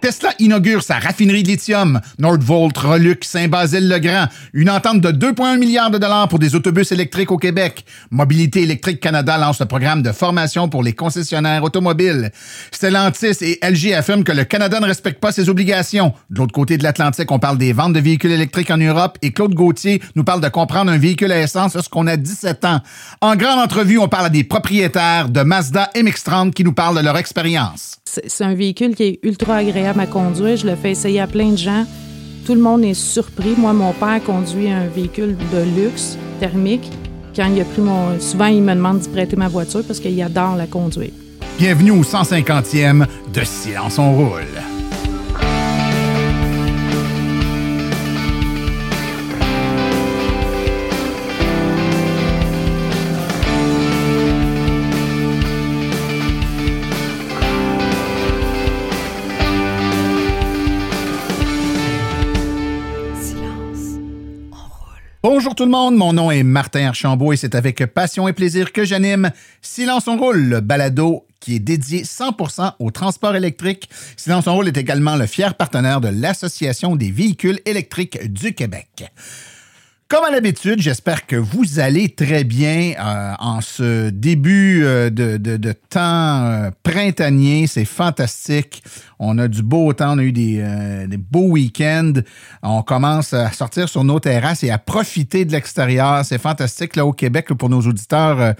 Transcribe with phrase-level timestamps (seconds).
[0.00, 2.00] Tesla inaugure sa raffinerie de lithium.
[2.18, 4.26] Nordvolt, Relux, Saint-Basile-le-Grand.
[4.52, 7.84] Une entente de 2,1 milliards de dollars pour des autobus électriques au Québec.
[8.10, 12.30] Mobilité électrique Canada lance le programme de formation pour les concessionnaires automobiles.
[12.70, 16.12] Stellantis et LG affirment que le Canada ne respecte pas ses obligations.
[16.30, 19.32] De l'autre côté de l'Atlantique, on parle des ventes de véhicules électriques en Europe et
[19.32, 22.80] Claude Gauthier nous parle de comprendre un véhicule à essence lorsqu'on a 17 ans.
[23.20, 27.02] En grande entrevue, on parle à des propriétaires de Mazda MX-30 qui nous parlent de
[27.02, 27.97] leur expérience.
[28.26, 30.56] C'est un véhicule qui est ultra agréable à conduire.
[30.56, 31.84] Je le fais essayer à plein de gens.
[32.46, 33.54] Tout le monde est surpris.
[33.56, 36.90] Moi, mon père conduit un véhicule de luxe thermique.
[37.36, 38.18] Quand il a pris mon.
[38.20, 41.10] Souvent, il me demande d'y prêter ma voiture parce qu'il adore la conduire.
[41.58, 44.67] Bienvenue au 150e de Silence on roule.
[65.30, 68.72] Bonjour tout le monde, mon nom est Martin Archambault et c'est avec passion et plaisir
[68.72, 73.90] que j'anime Silence on roule, le balado qui est dédié 100% au transport électrique.
[74.16, 79.12] Silence on roule est également le fier partenaire de l'Association des véhicules électriques du Québec.
[80.10, 85.36] Comme à l'habitude, j'espère que vous allez très bien euh, en ce début euh, de,
[85.36, 87.66] de, de, temps euh, printanier.
[87.66, 88.82] C'est fantastique.
[89.18, 92.14] On a du beau temps, on a eu des, des beaux week-ends.
[92.62, 96.24] On commence à sortir sur nos terrasses et à profiter de l'extérieur.
[96.24, 98.54] C'est fantastique là au Québec pour nos auditeurs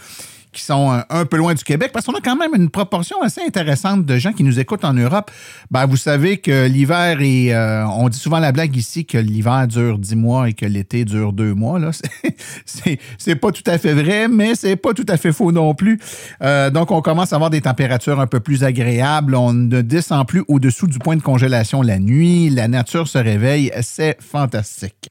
[0.52, 3.20] qui sont un, un, peu loin du Québec, parce qu'on a quand même une proportion
[3.22, 5.30] assez intéressante de gens qui nous écoutent en Europe.
[5.70, 7.52] Ben, vous savez que l'hiver est.
[7.52, 11.04] Euh, on dit souvent la blague ici que l'hiver dure dix mois et que l'été
[11.04, 11.78] dure deux mois.
[11.78, 11.90] Là.
[12.64, 15.74] C'est, c'est pas tout à fait vrai, mais c'est pas tout à fait faux non
[15.74, 15.98] plus.
[16.42, 19.34] Euh, donc, on commence à avoir des températures un peu plus agréables.
[19.34, 22.50] On ne descend plus au-dessous du point de congélation la nuit.
[22.50, 23.72] La nature se réveille.
[23.80, 25.08] C'est fantastique.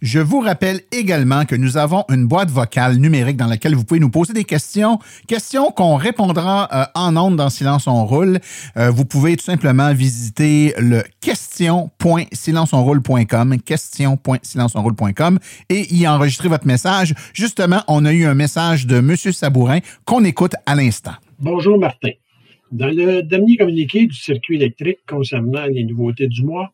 [0.00, 4.00] Je vous rappelle également que nous avons une boîte vocale numérique dans laquelle vous pouvez
[4.00, 8.38] nous poser des questions, questions qu'on répondra euh, en ondes dans Silence on roule.
[8.78, 17.12] Euh, vous pouvez tout simplement visiter le question.silenceonroule.com, question.silenceonroule.com et y enregistrer votre message.
[17.34, 19.14] Justement, on a eu un message de M.
[19.16, 21.12] Sabourin qu'on écoute à l'instant.
[21.38, 22.12] Bonjour Martin.
[22.72, 26.72] Dans le dernier communiqué du circuit électrique concernant les nouveautés du mois,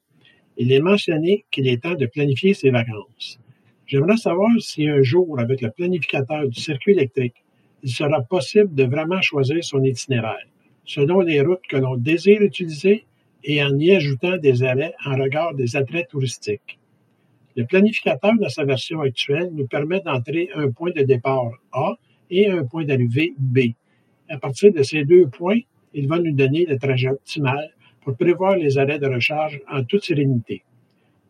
[0.57, 3.39] il est mentionné qu'il est temps de planifier ses vacances.
[3.87, 7.45] J'aimerais savoir si un jour, avec le planificateur du circuit électrique,
[7.83, 10.47] il sera possible de vraiment choisir son itinéraire,
[10.85, 13.05] selon les routes que l'on désire utiliser
[13.45, 16.79] et en y ajoutant des arrêts en regard des attraits touristiques.
[17.55, 21.97] Le planificateur dans sa version actuelle nous permet d'entrer un point de départ A
[22.29, 23.59] et un point d'arrivée B.
[24.29, 25.61] À partir de ces deux points,
[25.95, 27.71] il va nous donner le trajet optimal
[28.07, 30.63] pour prévoir les arrêts de recharge en toute sérénité,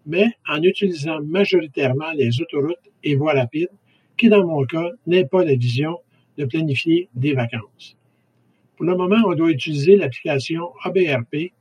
[0.05, 3.71] mais en utilisant majoritairement les autoroutes et voies rapides,
[4.19, 5.97] qui dans mon cas n'est pas la vision
[6.37, 7.97] de planifier des vacances.
[8.77, 11.55] Pour le moment, on doit utiliser l'application ABRP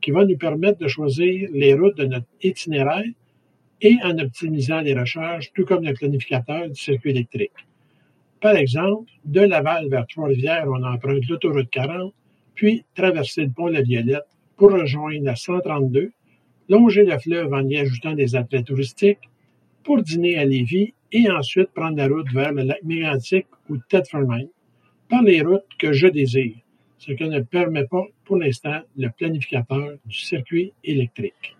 [0.00, 3.10] qui va nous permettre de choisir les routes de notre itinéraire
[3.80, 7.66] et en optimisant les recharges, tout comme le planificateur du circuit électrique.
[8.40, 12.14] Par exemple, de Laval vers Trois-Rivières, on emprunte l'autoroute 40,
[12.54, 14.29] puis traverser le pont La Violette
[14.60, 16.12] pour rejoindre la 132,
[16.68, 19.30] longer le fleuve en y ajoutant des attraits touristiques,
[19.82, 24.26] pour dîner à Lévis et ensuite prendre la route vers le lac Mégantic ou Thetford
[25.08, 26.56] par les routes que je désire,
[26.98, 31.56] ce que ne permet pas pour l'instant le planificateur du circuit électrique.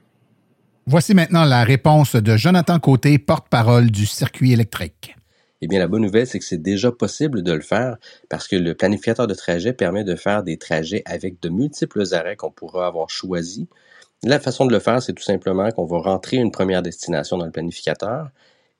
[0.84, 5.16] Voici maintenant la réponse de Jonathan Côté, porte-parole du circuit électrique.
[5.62, 7.98] Eh bien, la bonne nouvelle, c'est que c'est déjà possible de le faire
[8.28, 12.36] parce que le planificateur de trajet permet de faire des trajets avec de multiples arrêts
[12.36, 13.66] qu'on pourra avoir choisis.
[14.22, 17.46] La façon de le faire, c'est tout simplement qu'on va rentrer une première destination dans
[17.46, 18.30] le planificateur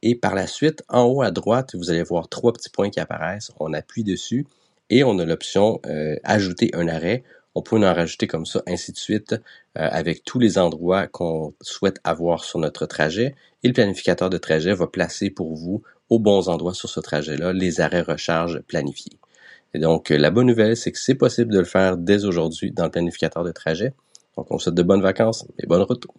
[0.03, 3.01] et par la suite, en haut à droite, vous allez voir trois petits points qui
[3.01, 3.53] apparaissent.
[3.61, 4.47] On appuie dessus
[4.89, 7.23] et on a l'option euh, ajouter un arrêt.
[7.55, 9.37] On peut en rajouter comme ça, ainsi de suite, euh,
[9.75, 13.35] avec tous les endroits qu'on souhaite avoir sur notre trajet.
[13.63, 17.53] Et le planificateur de trajet va placer pour vous aux bons endroits sur ce trajet-là,
[17.53, 19.19] les arrêts recharge planifiés.
[19.73, 22.85] Et donc, la bonne nouvelle, c'est que c'est possible de le faire dès aujourd'hui dans
[22.85, 23.95] le planificateur de trajet.
[24.37, 26.15] Donc, on vous souhaite de bonnes vacances et bonne retour.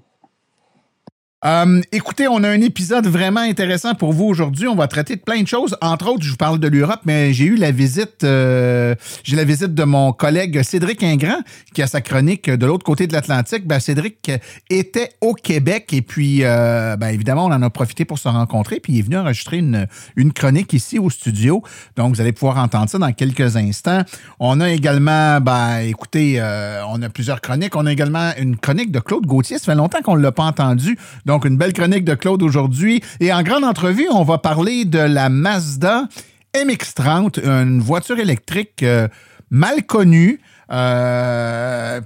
[1.43, 4.67] Euh, écoutez, on a un épisode vraiment intéressant pour vous aujourd'hui.
[4.67, 5.75] On va traiter de plein de choses.
[5.81, 8.93] Entre autres, je vous parle de l'Europe, mais j'ai eu la visite, euh,
[9.23, 11.39] j'ai la visite de mon collègue Cédric Ingrand,
[11.73, 13.65] qui a sa chronique de l'autre côté de l'Atlantique.
[13.65, 14.31] Ben, Cédric
[14.69, 18.79] était au Québec et puis, euh, ben, évidemment, on en a profité pour se rencontrer.
[18.79, 19.87] Puis il est venu enregistrer une,
[20.35, 21.63] chronique ici au studio.
[21.95, 24.03] Donc, vous allez pouvoir entendre ça dans quelques instants.
[24.39, 26.39] On a également, ben, écoutez,
[26.87, 27.75] on a plusieurs chroniques.
[27.75, 29.57] On a également une chronique de Claude Gauthier.
[29.57, 30.99] Ça fait longtemps qu'on ne l'a pas entendu.
[31.39, 33.01] Une belle chronique de Claude aujourd'hui.
[33.19, 36.07] Et en grande entrevue, on va parler de la Mazda
[36.55, 39.07] MX-30, une voiture électrique euh,
[39.49, 40.39] mal connue.
[40.71, 42.01] Euh,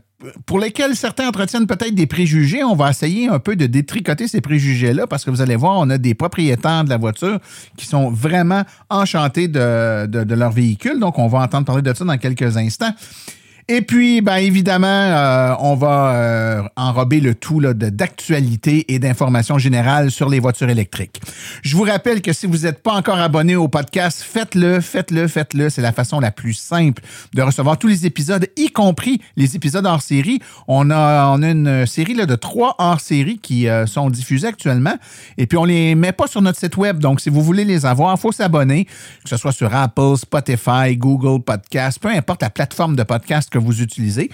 [0.47, 2.63] pour lesquels certains entretiennent peut-être des préjugés.
[2.63, 5.89] On va essayer un peu de détricoter ces préjugés-là parce que vous allez voir, on
[5.91, 7.39] a des propriétaires de la voiture
[7.77, 10.99] qui sont vraiment enchantés de, de leur véhicule.
[10.99, 12.93] Donc, on va entendre parler de ça dans quelques instants.
[13.67, 20.11] Et puis, ben évidemment, euh, on va euh, enrober le tout d'actualité et d'informations générales
[20.11, 21.19] sur les voitures électriques.
[21.63, 25.71] Je vous rappelle que si vous n'êtes pas encore abonné au podcast, faites-le, faites-le, faites-le.
[25.71, 27.01] C'est la façon la plus simple
[27.33, 30.39] de recevoir tous les épisodes, y compris les épisodes hors série.
[30.67, 34.95] On a, une série là, de trois hors série qui euh, sont diffusés actuellement.
[35.39, 36.99] Et puis, on les met pas sur notre site web.
[36.99, 40.95] Donc, si vous voulez les avoir, il faut s'abonner, que ce soit sur Apple, Spotify,
[40.95, 44.29] Google Podcast, peu importe la plateforme de podcast que vous utilisez.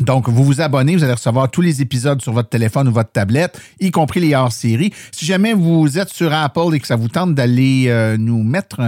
[0.00, 3.12] Donc, vous vous abonnez, vous allez recevoir tous les épisodes sur votre téléphone ou votre
[3.12, 4.92] tablette, y compris les hors-séries.
[5.12, 8.80] Si jamais vous êtes sur Apple et que ça vous tente d'aller euh, nous mettre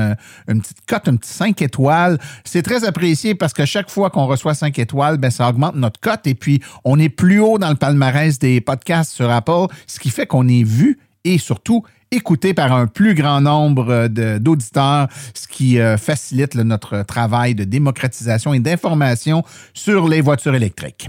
[0.49, 4.27] une petite cote, un petit 5 étoiles, c'est très apprécié parce que chaque fois qu'on
[4.27, 7.71] reçoit 5 étoiles, ben, ça augmente notre cote et puis on est plus haut dans
[7.71, 12.55] le palmarès des podcasts sur Apple, ce qui fait qu'on est vu et surtout écouté
[12.55, 18.55] par un plus grand nombre euh, d'auditeurs, ce qui euh, facilite notre travail de démocratisation
[18.55, 19.45] et d'information
[19.75, 21.09] sur les voitures électriques.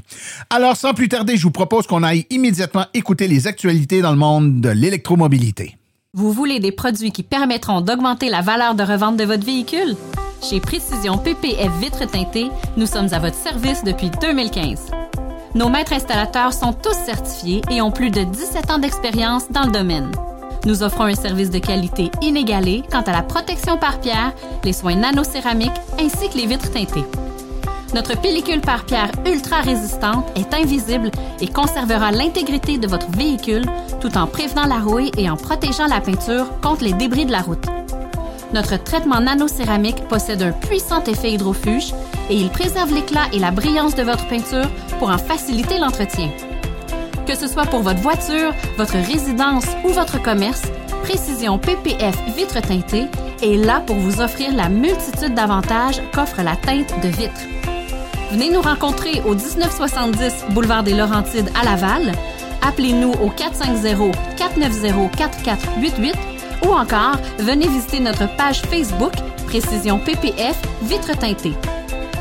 [0.49, 4.17] Alors, sans plus tarder, je vous propose qu'on aille immédiatement écouter les actualités dans le
[4.17, 5.77] monde de l'électromobilité.
[6.13, 9.95] Vous voulez des produits qui permettront d'augmenter la valeur de revente de votre véhicule?
[10.41, 14.91] Chez Précision PPF Vitres teintées, nous sommes à votre service depuis 2015.
[15.55, 19.71] Nos maîtres installateurs sont tous certifiés et ont plus de 17 ans d'expérience dans le
[19.71, 20.11] domaine.
[20.65, 24.33] Nous offrons un service de qualité inégalé quant à la protection par pierre,
[24.63, 27.05] les soins nano-céramiques ainsi que les vitres teintées.
[27.93, 31.09] Notre pellicule par pierre ultra résistante est invisible
[31.39, 33.65] et conservera l'intégrité de votre véhicule
[34.01, 37.41] tout en prévenant la rouille et en protégeant la peinture contre les débris de la
[37.41, 37.65] route.
[38.53, 41.93] Notre traitement nano-céramique possède un puissant effet hydrofuge
[42.29, 44.69] et il préserve l'éclat et la brillance de votre peinture
[44.99, 46.29] pour en faciliter l'entretien.
[47.27, 50.61] Que ce soit pour votre voiture, votre résidence ou votre commerce,
[51.03, 53.07] Précision PPF Vitre teintée
[53.43, 57.41] est là pour vous offrir la multitude d'avantages qu'offre la teinte de vitre.
[58.31, 62.13] Venez nous rencontrer au 1970 Boulevard des Laurentides à Laval.
[62.61, 66.13] Appelez-nous au 450-490-4488
[66.65, 69.11] ou encore venez visiter notre page Facebook
[69.47, 71.55] Précision PPF Vitre teintée.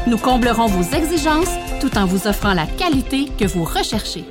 [0.09, 4.25] Nous comblerons vos exigences tout en vous offrant la qualité que vous recherchez.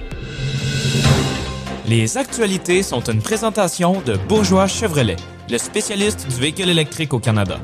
[1.88, 5.18] Les actualités sont une présentation de Bourgeois Chevrolet,
[5.50, 7.60] le spécialiste du véhicule électrique au Canada.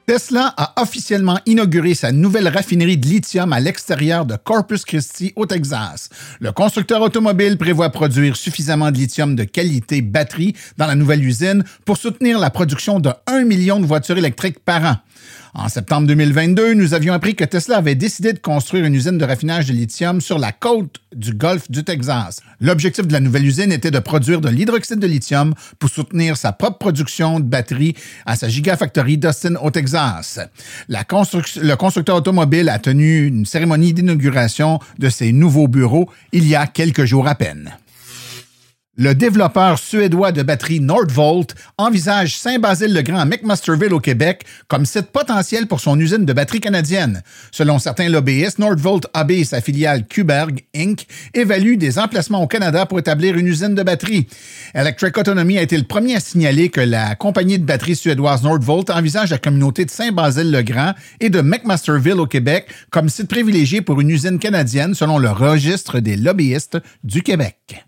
[0.07, 5.47] Tesla a officiellement inauguré sa nouvelle raffinerie de lithium à l'extérieur de Corpus Christi, au
[5.47, 6.11] Texas.
[6.39, 11.65] Le constructeur automobile prévoit produire suffisamment de lithium de qualité batterie dans la nouvelle usine
[11.85, 14.97] pour soutenir la production de 1 million de voitures électriques par an.
[15.59, 19.25] En septembre 2022, nous avions appris que Tesla avait décidé de construire une usine de
[19.25, 22.43] raffinage de lithium sur la côte du golfe du Texas.
[22.61, 26.53] L'objectif de la nouvelle usine était de produire de l'hydroxyde de lithium pour soutenir sa
[26.53, 27.95] propre production de batteries
[28.27, 30.41] à sa Gigafactory d'Austin au Texas.
[30.89, 36.67] le constructeur automobile a tenu une cérémonie d'inauguration de ses nouveaux bureaux il y a
[36.67, 37.73] quelques jours à peine.
[38.99, 45.67] Le développeur suédois de batterie Nordvolt envisage Saint-Basile-le-Grand à McMasterville au Québec comme site potentiel
[45.67, 47.23] pour son usine de batterie canadienne.
[47.51, 51.07] Selon certains lobbyistes, Nordvolt AB et sa filiale Kuberg Inc.
[51.35, 54.29] évaluent des emplacements au Canada pour établir une usine de batterie.
[54.75, 58.89] Electric Autonomy a été le premier à signaler que la compagnie de batterie suédoise Nordvolt
[58.89, 64.09] envisage la communauté de Saint-Basile-le-Grand et de McMasterville au Québec comme site privilégié pour une
[64.09, 67.85] usine canadienne selon le registre des lobbyistes du Québec.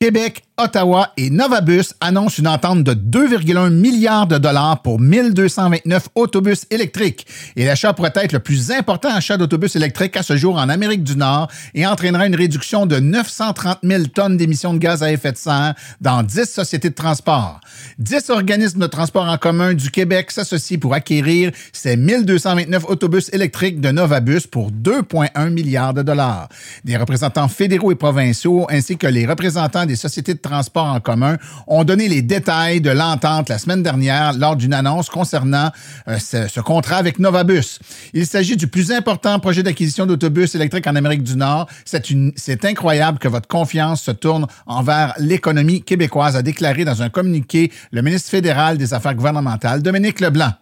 [0.00, 6.66] Québec Ottawa et Novabus annoncent une entente de 2,1 milliards de dollars pour 1229 autobus
[6.70, 7.26] électriques.
[7.56, 11.02] Et l'achat pourrait être le plus important achat d'autobus électriques à ce jour en Amérique
[11.02, 15.32] du Nord et entraînera une réduction de 930 000 tonnes d'émissions de gaz à effet
[15.32, 17.60] de serre dans 10 sociétés de transport.
[17.98, 23.80] 10 organismes de transport en commun du Québec s'associent pour acquérir ces 1229 autobus électriques
[23.80, 26.50] de Novabus pour 2,1 milliards de dollars.
[26.84, 31.36] Des représentants fédéraux et provinciaux ainsi que les représentants des sociétés de transport en commun
[31.66, 35.70] ont donné les détails de l'entente la semaine dernière lors d'une annonce concernant
[36.08, 37.78] euh, ce, ce contrat avec Novabus.
[38.12, 41.66] Il s'agit du plus important projet d'acquisition d'autobus électriques en Amérique du Nord.
[41.84, 47.72] C'est incroyable que votre confiance se tourne envers l'économie québécoise, a déclaré dans un communiqué
[47.92, 50.52] le ministre fédéral des Affaires gouvernementales, Dominique Leblanc.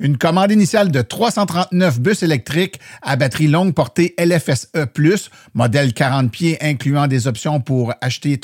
[0.00, 4.68] Une commande initiale de 339 bus électriques à batterie longue portée LFSE+,
[5.54, 8.40] modèle 40 pieds incluant des options pour acheter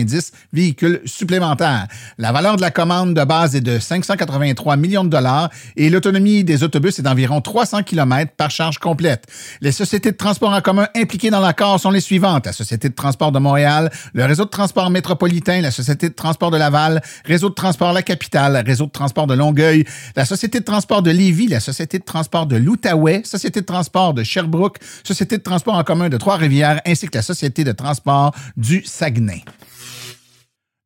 [0.00, 1.86] 890 véhicules supplémentaires.
[2.18, 6.44] La valeur de la commande de base est de 583 millions de dollars et l'autonomie
[6.44, 9.26] des autobus est d'environ 300 km par charge complète.
[9.60, 12.46] Les sociétés de transport en commun impliquées dans l'accord sont les suivantes.
[12.46, 16.50] La Société de transport de Montréal, le Réseau de transport métropolitain, la Société de transport
[16.50, 19.84] de Laval, Réseau de transport La Capitale, Réseau de transport de Longueuil,
[20.16, 24.14] la Société de transport de Lévis, la Société de transport de l'Outaouais, Société de transport
[24.14, 28.32] de Sherbrooke, Société de transport en commun de Trois-Rivières, ainsi que la Société de transport
[28.56, 29.44] du Saguenay.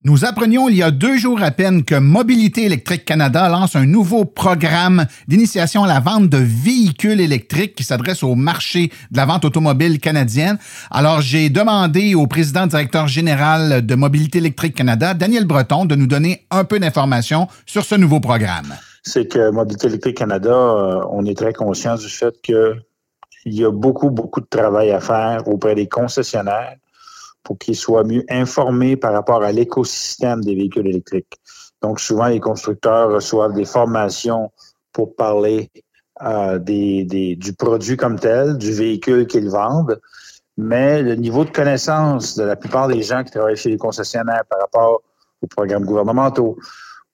[0.07, 3.87] Nous apprenions il y a deux jours à peine que Mobilité électrique Canada lance un
[3.87, 9.25] nouveau programme d'initiation à la vente de véhicules électriques qui s'adresse au marché de la
[9.25, 10.59] vente automobile canadienne.
[10.91, 16.07] Alors, j'ai demandé au président directeur général de Mobilité électrique Canada, Daniel Breton, de nous
[16.07, 18.75] donner un peu d'informations sur ce nouveau programme.
[19.05, 22.75] C'est que Mobilité électrique Canada, euh, on est très conscient du fait que
[23.47, 26.77] il y a beaucoup, beaucoup de travail à faire auprès des concessionnaires
[27.45, 31.39] pour qu'ils soient mieux informés par rapport à l'écosystème des véhicules électriques.
[31.83, 34.51] Donc, souvent, les constructeurs reçoivent des formations
[34.93, 35.71] pour parler
[36.23, 40.01] euh, du produit comme tel, du véhicule qu'ils vendent,
[40.57, 44.45] mais le niveau de connaissance de la plupart des gens qui travaillent chez les concessionnaires
[44.49, 45.03] par rapport
[45.43, 46.57] aux programmes gouvernementaux,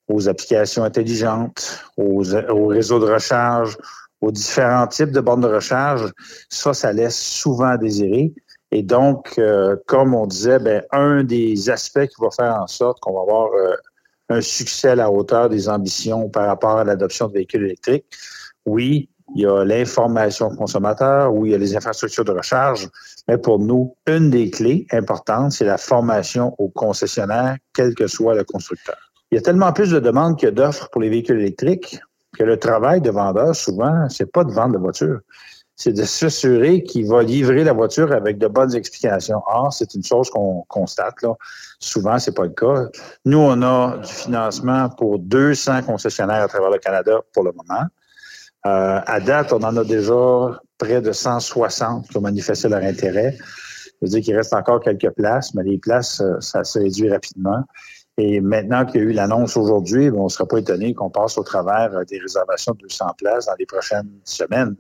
[0.09, 3.77] aux applications intelligentes, aux, aux réseaux de recharge,
[4.21, 6.13] aux différents types de bornes de recharge,
[6.49, 8.33] ça, ça laisse souvent à désirer.
[8.73, 13.01] Et donc, euh, comme on disait, ben, un des aspects qui va faire en sorte
[13.01, 13.75] qu'on va avoir euh,
[14.29, 18.07] un succès à la hauteur des ambitions par rapport à l'adoption de véhicules électriques,
[18.67, 22.89] oui, il y a l'information consommateur, oui, il y a les infrastructures de recharge,
[23.29, 28.35] mais pour nous, une des clés importantes, c'est la formation aux concessionnaires, quel que soit
[28.35, 28.97] le constructeur.
[29.31, 32.01] Il y a tellement plus de demandes que d'offres pour les véhicules électriques
[32.37, 35.21] que le travail de vendeur, souvent, c'est pas de vendre de voiture
[35.81, 39.41] c'est de s'assurer qu'il va livrer la voiture avec de bonnes explications.
[39.47, 41.23] Or, c'est une chose qu'on constate.
[41.23, 41.33] Là.
[41.79, 42.91] Souvent, c'est pas le cas.
[43.25, 47.87] Nous, on a du financement pour 200 concessionnaires à travers le Canada pour le moment.
[48.67, 53.39] Euh, à date, on en a déjà près de 160 qui ont manifesté leur intérêt.
[53.39, 57.11] Ça veut dire qu'il reste encore quelques places, mais les places, euh, ça se réduit
[57.11, 57.65] rapidement.
[58.19, 61.39] Et maintenant qu'il y a eu l'annonce aujourd'hui, on ne sera pas étonné qu'on passe
[61.39, 64.77] au travers euh, des réservations de 200 places dans les prochaines semaines.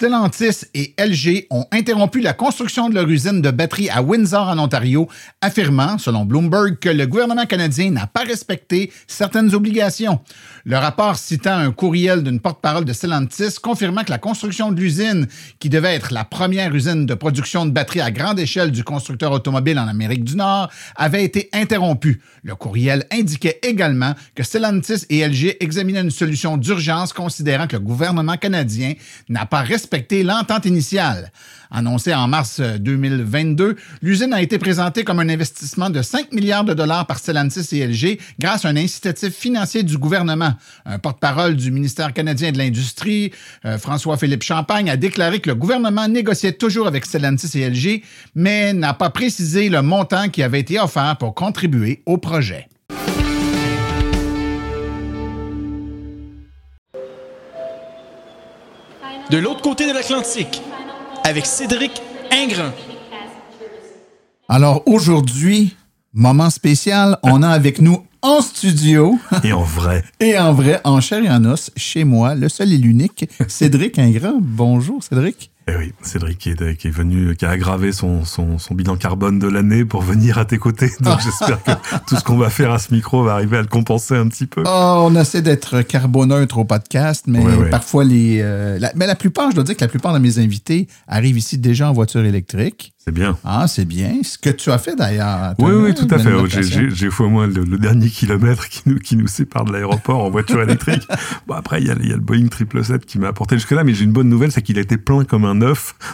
[0.00, 4.58] Stellantis et LG ont interrompu la construction de leur usine de batterie à Windsor, en
[4.58, 5.10] Ontario,
[5.42, 10.20] affirmant, selon Bloomberg, que le gouvernement canadien n'a pas respecté certaines obligations.
[10.64, 15.26] Le rapport citant un courriel d'une porte-parole de Stellantis confirmant que la construction de l'usine,
[15.58, 19.32] qui devait être la première usine de production de batteries à grande échelle du constructeur
[19.32, 22.22] automobile en Amérique du Nord, avait été interrompue.
[22.42, 27.82] Le courriel indiquait également que Stellantis et LG examinaient une solution d'urgence considérant que le
[27.82, 28.94] gouvernement canadien
[29.28, 29.89] n'a pas respecté
[30.22, 31.32] l'entente initiale.
[31.72, 36.74] Annoncée en mars 2022, l'usine a été présentée comme un investissement de 5 milliards de
[36.74, 40.54] dollars par Stellantis et LG grâce à un incitatif financier du gouvernement.
[40.84, 43.32] Un porte-parole du ministère canadien de l'Industrie,
[43.64, 48.02] euh, François-Philippe Champagne, a déclaré que le gouvernement négociait toujours avec Stellantis et LG,
[48.34, 52.68] mais n'a pas précisé le montant qui avait été offert pour contribuer au projet.
[59.30, 60.60] De l'autre côté de l'Atlantique,
[61.24, 62.72] avec Cédric Ingrand.
[64.48, 65.76] Alors aujourd'hui,
[66.12, 69.16] moment spécial, on a avec nous en studio.
[69.44, 70.04] Et en vrai.
[70.18, 73.98] et en vrai, en chair et en os, chez moi, le seul et l'unique, Cédric
[73.98, 74.38] Ingrand.
[74.40, 75.50] Bonjour Cédric.
[75.72, 78.96] Eh oui, Cédric qui est, qui est venu, qui a aggravé son, son, son bilan
[78.96, 80.90] carbone de l'année pour venir à tes côtés.
[81.00, 81.70] Donc j'espère que
[82.08, 84.46] tout ce qu'on va faire à ce micro va arriver à le compenser un petit
[84.46, 84.62] peu.
[84.66, 87.70] Oh, on essaie d'être carboneutre au podcast, mais Ouais, ouais.
[87.70, 88.40] parfois les.
[88.42, 91.38] euh, la- mais la plupart, je dois dire que la plupart de mes invités arrivent
[91.38, 92.92] ici déjà en voiture électrique.
[93.02, 93.38] C'est bien.
[93.44, 94.12] Ah, c'est bien.
[94.22, 95.54] Ce que tu as fait d'ailleurs.
[95.58, 96.30] Oui, oui, tout à fait.
[96.94, 100.22] J'ai- fait au moins le, le dernier kilomètre qui nous, qui nous sépare de l'aéroport
[100.22, 101.08] en voiture électrique.
[101.46, 103.84] bon, après, il y, a, il y a le Boeing 777 qui m'a apporté jusque-là,
[103.84, 105.59] mais j'ai une bonne nouvelle, c'est qu'il a été plein comme un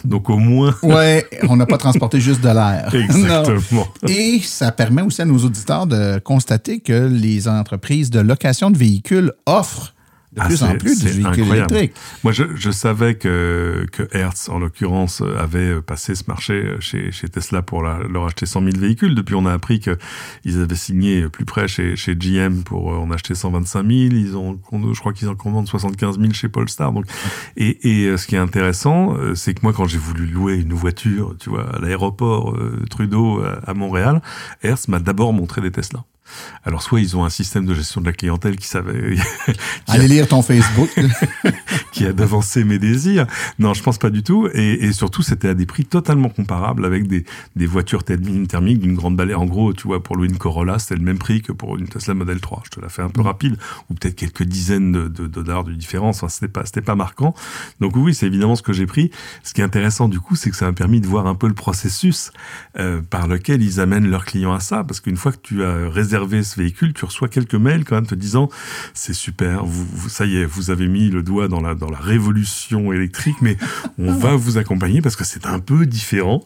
[0.05, 0.75] Donc au moins...
[0.83, 2.91] Ouais, on n'a pas transporté juste de l'air.
[2.95, 3.87] Exactement.
[4.03, 4.09] Non.
[4.09, 8.79] Et ça permet aussi à nos auditeurs de constater que les entreprises de location de
[8.79, 9.96] véhicules offrent
[10.37, 11.75] de Ah, plus en c'est- plus de c'est véhicules incroyable.
[11.75, 11.95] électriques.
[12.23, 17.28] Moi, je, je savais que, que Hertz, en l'occurrence, avait passé ce marché chez, chez
[17.28, 19.14] Tesla pour la- leur acheter 100 000 véhicules.
[19.14, 23.11] Depuis, on a appris qu'ils avaient signé plus près chez, chez GM pour euh, en
[23.11, 23.93] acheter 125 000.
[24.14, 24.61] Ils ont,
[24.93, 26.93] je crois qu'ils en commandent 75 000 chez Polestar.
[26.93, 27.07] Donc,
[27.57, 30.57] et, et euh, ce qui est intéressant, euh, c'est que moi, quand j'ai voulu louer
[30.57, 32.55] une voiture, tu vois, à l'aéroport
[32.90, 34.21] Trudeau à, à Montréal,
[34.62, 36.05] Hertz m'a d'abord montré des Tesla.
[36.64, 39.16] Alors, soit ils ont un système de gestion de la clientèle qui savait,
[39.47, 40.88] qui Allez lire ton Facebook.
[41.92, 43.26] qui a devancé mes désirs.
[43.59, 44.49] Non, je pense pas du tout.
[44.52, 48.80] Et, et surtout, c'était à des prix totalement comparables avec des, des voitures thermi- thermiques
[48.80, 49.35] d'une grande balai.
[49.35, 51.88] En gros, tu vois, pour louer une Corolla, c'était le même prix que pour une
[51.88, 52.62] Tesla Model 3.
[52.66, 53.56] Je te la fais un peu rapide,
[53.88, 56.16] ou peut-être quelques dizaines de, de, de dollars de différence.
[56.18, 57.35] Enfin, c'était pas, c'était pas marquant.
[57.80, 59.11] Donc oui, c'est évidemment ce que j'ai pris.
[59.42, 61.47] Ce qui est intéressant du coup, c'est que ça m'a permis de voir un peu
[61.49, 62.30] le processus
[62.78, 64.85] euh, par lequel ils amènent leurs clients à ça.
[64.85, 68.06] Parce qu'une fois que tu as réservé ce véhicule, tu reçois quelques mails quand même
[68.06, 68.49] te disant
[68.94, 71.90] c'est super, vous, vous- ça y est, vous avez mis le doigt dans la dans
[71.90, 73.56] la révolution électrique, mais
[73.99, 76.42] on va vous accompagner parce que c'est un peu différent.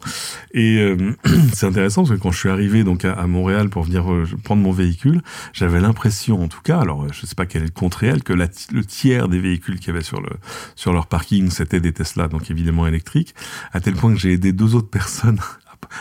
[0.53, 1.15] Et euh,
[1.53, 4.25] c'est intéressant parce que quand je suis arrivé donc à, à Montréal pour venir euh,
[4.43, 5.21] prendre mon véhicule,
[5.53, 8.23] j'avais l'impression, en tout cas, alors euh, je sais pas quel est le compte réel,
[8.23, 10.29] que la le tiers des véhicules qu'il y avait sur le
[10.75, 13.33] sur leur parking, c'était des Tesla, donc évidemment électriques,
[13.73, 15.39] à tel point que j'ai aidé deux autres personnes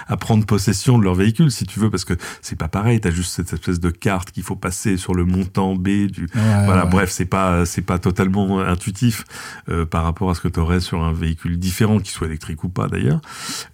[0.09, 3.01] à prendre possession de leur véhicule, si tu veux, parce que c'est pas pareil.
[3.01, 6.29] T'as juste cette espèce de carte qu'il faut passer sur le montant B du.
[6.33, 6.91] voilà, ouais.
[6.91, 9.25] bref, c'est pas c'est pas totalement intuitif
[9.69, 12.65] euh, par rapport à ce que tu aurais sur un véhicule différent, qu'il soit électrique
[12.65, 13.21] ou pas d'ailleurs.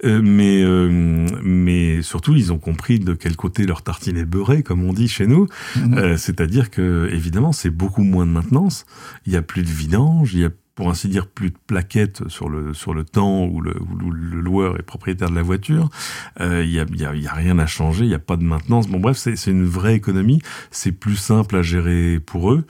[0.05, 4.63] Euh, mais euh, mais surtout, ils ont compris de quel côté leur tartine est beurrée,
[4.63, 5.47] comme on dit chez nous.
[5.97, 8.85] Euh, C'est-à-dire que évidemment, c'est beaucoup moins de maintenance.
[9.27, 12.29] Il y a plus de vidange, il y a pour ainsi dire, plus de plaquettes
[12.29, 15.89] sur le sur le temps où le, où le loueur est propriétaire de la voiture.
[16.41, 18.19] Euh, Il y, a, il y, a, y a rien à changer, il n'y a
[18.21, 18.87] pas de maintenance.
[18.87, 20.41] Bon bref, c'est c'est une vraie économie.
[20.71, 22.65] C'est plus simple à gérer pour eux.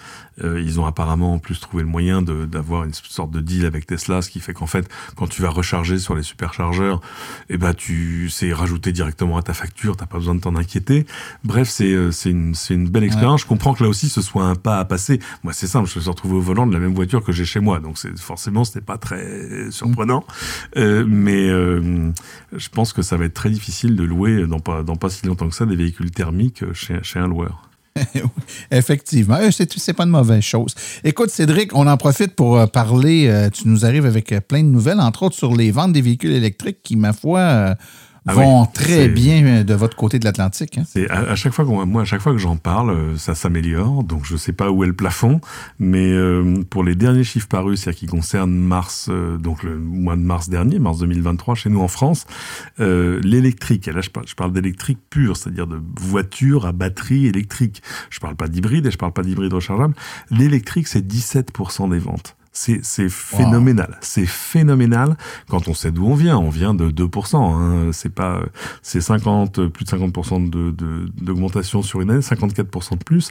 [0.44, 3.64] Euh, ils ont apparemment en plus trouvé le moyen de- d'avoir une sorte de deal
[3.64, 4.86] avec Tesla, ce qui fait qu'en fait,
[5.16, 7.00] quand tu vas recharger sur les superchargeurs,
[7.48, 11.06] eh ben tu c'est rajouté directement à ta facture, t'as pas besoin de t'en inquiéter.
[11.42, 13.40] Bref, c'est euh, c'est une c'est une belle expérience.
[13.42, 15.18] Je comprends que là aussi ce soit un pas à passer.
[15.42, 17.44] Moi, c'est simple, je me suis retrouvé au volant de la même voiture que j'ai
[17.46, 20.24] chez moi, donc c'est forcément c'était pas très surprenant.
[20.76, 22.12] Euh, mais euh,
[22.52, 25.26] je pense que ça va être très difficile de louer dans pas dans pas si
[25.26, 27.62] longtemps que ça des véhicules thermiques chez chez un loueur.
[28.70, 30.74] Effectivement, Euh, c'est pas une mauvaise chose.
[31.02, 33.48] Écoute, Cédric, on en profite pour parler.
[33.54, 36.78] tu nous arrives avec plein de nouvelles, entre autres sur les ventes des véhicules électriques
[36.82, 37.74] qui, ma foi,
[38.28, 40.78] Ah vont oui, très bien euh, de votre côté de l'Atlantique.
[40.78, 40.84] hein.
[40.86, 43.34] C'est à, à chaque fois qu'on moi à chaque fois que j'en parle, euh, ça
[43.34, 44.02] s'améliore.
[44.04, 45.40] Donc je sais pas où est le plafond,
[45.78, 50.16] mais euh, pour les derniers chiffres parus, c'est-à-dire qui concernent mars, euh, donc le mois
[50.16, 52.26] de mars dernier, mars 2023, chez nous en France,
[52.80, 53.88] euh, l'électrique.
[53.88, 57.82] Et là, je parle, je parle d'électrique pur, c'est-à-dire de voiture à batterie électrique.
[58.10, 59.94] Je parle pas d'hybride et je parle pas d'hybride rechargeable.
[60.30, 62.35] L'électrique, c'est 17% des ventes.
[62.56, 63.98] C'est, c'est phénoménal.
[64.00, 66.38] C'est phénoménal quand on sait d'où on vient.
[66.38, 67.36] On vient de 2%.
[67.36, 67.90] Hein.
[67.92, 68.40] C'est pas,
[68.80, 73.30] c'est 50, plus de 50% de, de, d'augmentation sur une année, 54% de plus.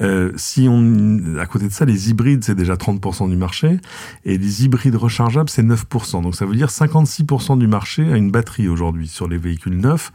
[0.00, 3.80] Euh, si on, à côté de ça, les hybrides, c'est déjà 30% du marché.
[4.24, 6.22] Et les hybrides rechargeables, c'est 9%.
[6.22, 9.08] Donc ça veut dire 56% du marché a une batterie aujourd'hui.
[9.08, 10.12] Sur les véhicules neufs,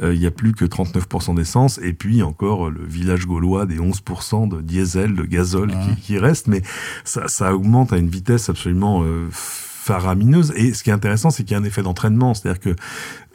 [0.00, 1.80] euh, il y a plus que 39% d'essence.
[1.82, 6.46] Et puis encore le village gaulois des 11% de diesel, de gazole qui, qui reste.
[6.46, 6.62] Mais
[7.02, 10.52] ça, ça augmente à une vitesse absolument euh, faramineuse.
[10.56, 12.34] Et ce qui est intéressant, c'est qu'il y a un effet d'entraînement.
[12.34, 12.76] C'est-à-dire que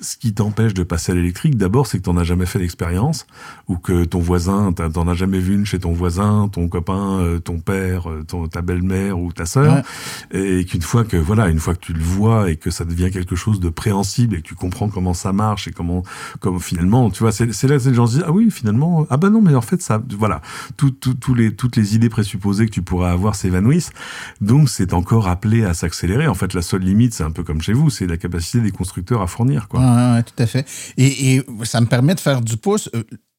[0.01, 3.27] ce qui t'empêche de passer à l'électrique, d'abord, c'est que t'en as jamais fait l'expérience,
[3.67, 7.39] ou que ton voisin, t'en as jamais vu une chez ton voisin, ton copain, euh,
[7.39, 9.83] ton père, euh, ton, ta belle-mère ou ta sœur,
[10.31, 13.11] et qu'une fois que voilà, une fois que tu le vois et que ça devient
[13.11, 16.03] quelque chose de préhensible et que tu comprends comment ça marche et comment,
[16.39, 19.17] comme finalement, tu vois, c'est là que les gens se disent ah oui, finalement, ah
[19.17, 20.41] bah non, mais en fait ça, voilà,
[20.77, 20.93] tout,
[21.35, 23.91] les, toutes les idées présupposées que tu pourrais avoir s'évanouissent,
[24.41, 26.27] donc c'est encore appelé à s'accélérer.
[26.27, 28.71] En fait, la seule limite, c'est un peu comme chez vous, c'est la capacité des
[28.71, 29.81] constructeurs à fournir, quoi.
[30.25, 30.65] Tout à fait.
[30.97, 32.89] Et, et ça me permet de faire du pouce.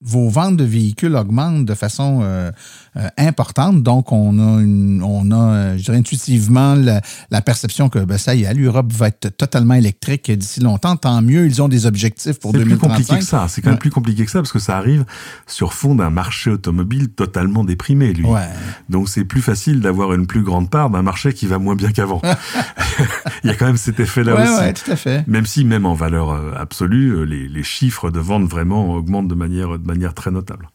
[0.04, 2.50] Vos ventes de véhicules augmentent de façon euh,
[2.96, 3.82] euh, importante.
[3.84, 8.18] Donc, on a, une, on a euh, je dirais intuitivement, la, la perception que ben,
[8.18, 10.96] ça y est, l'Europe va être totalement électrique d'ici longtemps.
[10.96, 12.88] Tant mieux, ils ont des objectifs pour C'est plus 2035.
[12.96, 13.46] compliqué que ça.
[13.48, 13.78] C'est quand même Ouais.
[13.80, 15.04] plus compliqué que ça parce que ça arrive
[15.46, 18.24] sur fond d'un marché automobile totalement déprimé, lui.
[18.26, 18.40] Ouais.
[18.88, 21.92] Donc c'est plus facile d'avoir une plus grande part d'un marché qui va moins bien
[21.92, 22.20] qu'avant.
[23.44, 24.60] Il y a quand même cet effet-là Ouais, aussi.
[24.60, 25.26] ouais, tout à fait.
[25.28, 29.78] Même si, même en valeur absolue, les, les chiffres de vente vraiment augmentent de manière,
[29.78, 30.68] de manière très notable.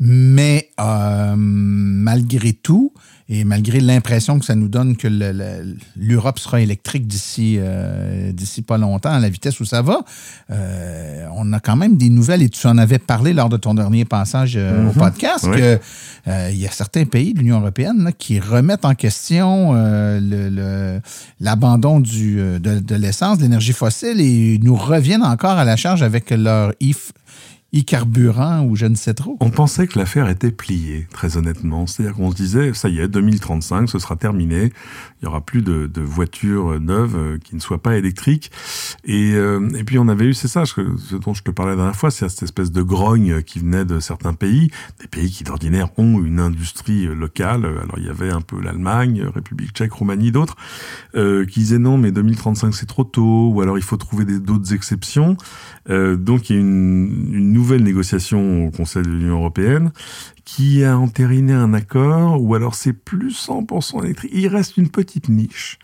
[0.00, 2.92] Mais euh, malgré tout,
[3.30, 8.32] et malgré l'impression que ça nous donne que le- le- l'Europe sera électrique d'ici euh,
[8.32, 10.00] d'ici pas longtemps, à la vitesse où ça va,
[10.50, 13.74] euh, on a quand même des nouvelles, et tu en avais parlé lors de ton
[13.74, 14.92] dernier passage au Mhm.
[14.94, 15.58] podcast, Oui.
[15.58, 15.78] que
[16.50, 21.00] il y a certains pays de l'Union européenne là, qui remettent en question le- le-
[21.40, 25.76] l'abandon du euh, de, de l'essence, de l'énergie fossile, et nous reviennent encore à la
[25.76, 27.12] charge avec leur e-
[27.74, 29.36] e-carburant ou je ne sais trop.
[29.40, 31.86] On pensait que l'affaire était pliée, très honnêtement.
[31.86, 34.72] C'est-à-dire qu'on se disait, ça y est, 2035, ce sera terminé.
[35.20, 38.50] Il y aura plus de, voitures neuves euh, qui ne soient pas électriques.
[39.04, 40.80] Et, euh, et puis on avait eu, c'est ça, ce,
[41.16, 44.00] dont je te parlais la dernière fois, c'est cette espèce de grogne qui venait de
[44.00, 47.66] certains pays, des pays qui d'ordinaire ont une industrie locale.
[47.66, 50.56] Alors il y avait un peu l'Allemagne, République tchèque, Roumanie, d'autres,
[51.16, 54.72] euh, qui disaient non, mais 2035 c'est trop tôt, ou alors il faut trouver d'autres
[54.72, 55.36] exceptions.
[55.90, 59.92] Euh, donc il y a une, une nouvelle négociation au Conseil de l'Union européenne
[60.48, 64.30] qui a entériné un accord où alors c'est plus 100% électrique.
[64.32, 65.78] Il reste une petite niche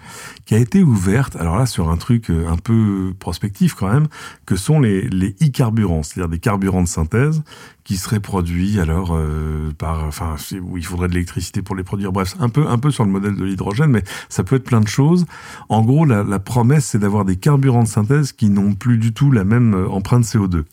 [0.47, 4.07] qui a été ouverte, alors là sur un truc euh, un peu prospectif quand même,
[4.47, 5.07] que sont les,
[5.43, 7.43] e-carburants, c'est-à-dire des carburants de synthèse
[7.85, 12.13] qui seraient produits alors euh, par, enfin où il faudrait de l'électricité pour les produire.
[12.13, 14.81] Bref, un peu un peu sur le modèle de l'hydrogène, mais ça peut être plein
[14.81, 15.27] de choses.
[15.69, 19.31] En gros, la, promesse c'est d'avoir des carburants de synthèse qui n'ont plus du tout
[19.31, 20.65] la même euh, empreinte CO2.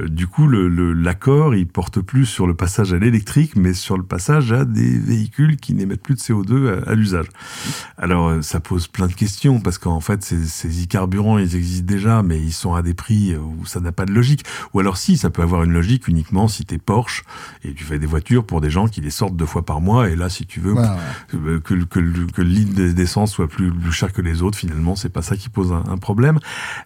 [0.00, 2.98] Euh, du coup, l'accord il porte plus sur le passage à
[3.56, 7.26] mais sur le passage à des véhicules qui n'émettent plus de CO2 à, à l'usage.
[7.98, 11.86] Alors, euh, ça pose plein de questions parce qu'en fait, ces, ces e-carburants, ils existent
[11.86, 14.44] déjà, mais ils sont à des prix euh, où ça n'a pas de logique.
[14.74, 17.22] Ou alors, si, ça peut avoir une logique uniquement si t'es Porsche
[17.64, 20.08] et tu fais des voitures pour des gens qui les sortent deux fois par mois.
[20.10, 20.74] Et là, si tu veux
[21.34, 24.58] euh, que, que, le- que le litre d'essence soit plus, plus cher que les autres,
[24.58, 26.38] finalement, c'est pas ça qui pose un, un problème.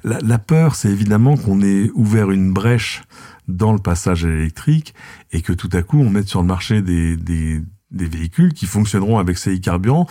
[0.04, 3.02] La, la peur, c'est évidemment qu'on ait ouvert une brèche
[3.48, 4.94] dans le passage à l'électrique
[5.32, 8.66] et que tout à coup on mette sur le marché des, des, des véhicules qui
[8.66, 10.08] fonctionneront avec ces carburants,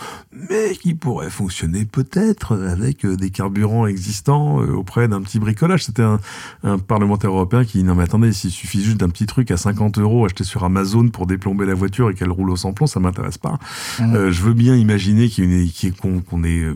[0.50, 5.84] mais qui pourraient fonctionner peut-être avec euh, des carburants existants euh, auprès d'un petit bricolage.
[5.84, 6.18] C'était un,
[6.64, 9.58] un parlementaire européen qui dit non mais attendez, s'il suffit juste d'un petit truc à
[9.58, 12.98] 50 euros acheté sur Amazon pour déplomber la voiture et qu'elle roule au sans-plomb, ça
[12.98, 13.58] m'intéresse pas.
[14.00, 16.74] Euh, je veux bien imaginer une- qu'il y ait- qu'on qu'on ait euh,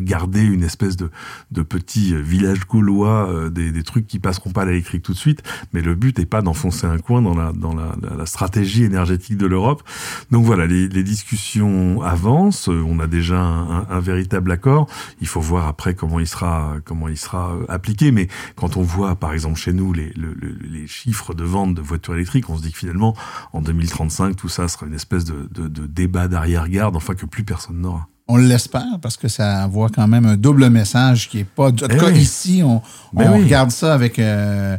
[0.00, 1.10] gardé une espèce de,
[1.52, 5.18] de petit village gaulois, euh, des, des trucs qui passeront pas à l'électrique tout de
[5.18, 8.82] suite, mais le but n'est pas d'enfoncer un coin dans la, dans la- la stratégie
[8.82, 9.82] énergétique de l'Europe.
[10.30, 14.86] Donc voilà, les, les discussions avancent, euh, on a déjà un, véritable accord,
[15.20, 18.82] il faut voir après comment il sera, comment il sera euh, appliqué, mais quand on
[18.82, 22.48] voit par exemple chez nous les, le- le- les chiffres de vente de voitures électriques,
[22.50, 23.14] on se dit que finalement
[23.52, 27.44] en 2035 tout ça sera une espèce de, de, de débat d'arrière-garde, enfin que plus
[27.44, 28.06] personne n'aura.
[28.30, 31.68] On l'espère parce que ça envoie quand même un double message qui est pas.
[31.68, 32.18] En tout Eh cas, oui.
[32.18, 32.82] ici, on,
[33.14, 33.44] Ben on oui.
[33.44, 34.18] regarde ça avec.
[34.18, 34.76] euh,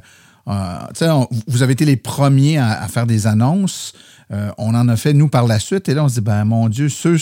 [0.47, 3.93] euh, on- vous avez été les premiers à, à faire des annonces.
[4.31, 5.89] Euh, on en a fait, nous, par la suite.
[5.89, 7.17] Et là, on se dit, ben, mon Dieu, ceux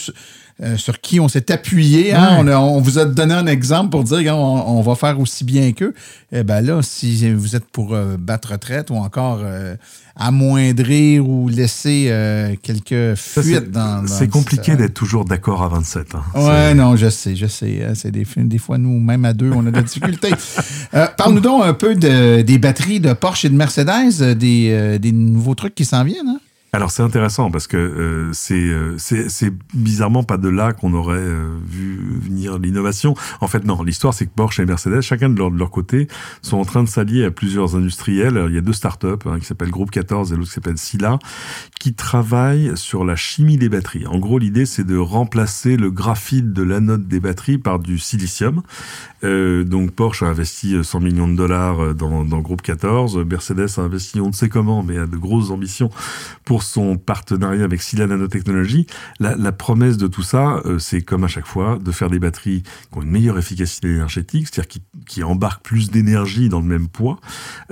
[0.61, 3.91] euh, sur qui on s'est appuyé, hein, on, a- on vous a donné un exemple
[3.91, 5.93] pour dire, on, on va faire aussi bien qu'eux.
[6.31, 9.41] Eh ben là, si vous êtes pour euh, battre retraite ou encore
[10.15, 12.11] amoindrir ou laisser
[12.61, 14.05] quelques Ça, fuites c'est- dans.
[14.07, 16.07] C'est compliqué d'être toujours d'accord à 27.
[16.15, 16.23] hein.
[16.41, 17.85] Ouais, non, je sais, je sais.
[17.87, 20.29] hein, C'est des, des fois, nous, même à deux, on a de la difficulté.
[21.17, 25.55] Parle-nous donc un peu de- des batteries de Porsche et de Mercedes, des, des nouveaux
[25.55, 26.27] trucs qui s'en viennent.
[26.27, 26.39] Hein?
[26.73, 31.17] Alors c'est intéressant parce que euh, c'est euh, c'est bizarrement pas de là qu'on aurait
[31.17, 33.15] euh, vu venir l'innovation.
[33.39, 36.09] En fait non, l'histoire c'est que Porsche et Mercedes, chacun de leur, de leur côté,
[36.41, 38.47] sont en train de s'allier à plusieurs industriels.
[38.49, 41.19] Il y a deux startups, hein, qui s'appellent Groupe 14 et l'autre qui s'appelle Sila,
[41.79, 44.05] qui travaillent sur la chimie des batteries.
[44.05, 48.61] En gros l'idée c'est de remplacer le graphite de l'anode des batteries par du silicium.
[49.23, 53.67] Euh, donc Porsche a investi 100 millions de dollars euh, dans, dans Groupe 14, Mercedes
[53.77, 55.89] a investi on ne sait comment, mais a de grosses ambitions
[56.45, 58.87] pour son partenariat avec Sila Nanotechnologies.
[59.19, 62.63] La, promesse de tout ça, euh, c'est comme à chaque fois, de faire des batteries
[62.63, 66.87] qui ont une meilleure efficacité énergétique, c'est-à-dire qui, qui embarquent plus d'énergie dans le même
[66.87, 67.19] poids.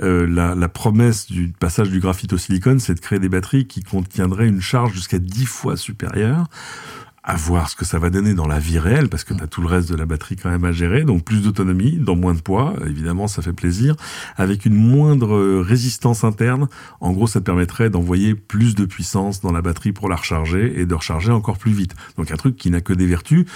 [0.00, 3.66] Euh, la, la promesse du passage du graphite au silicone, c'est de créer des batteries
[3.66, 6.48] qui contiendraient une charge jusqu'à 10 fois supérieure
[7.26, 9.48] à voir ce que ça va donner dans la vie réelle, parce que tu as
[9.48, 12.34] tout le reste de la batterie quand même à gérer, donc plus d'autonomie, dans moins
[12.34, 13.96] de poids, évidemment ça fait plaisir,
[14.36, 16.68] avec une moindre résistance interne.
[17.00, 20.80] En gros, ça te permettrait d'envoyer plus de puissance dans la batterie pour la recharger
[20.80, 21.96] et de recharger encore plus vite.
[22.16, 23.46] Donc un truc qui n'a que des vertus.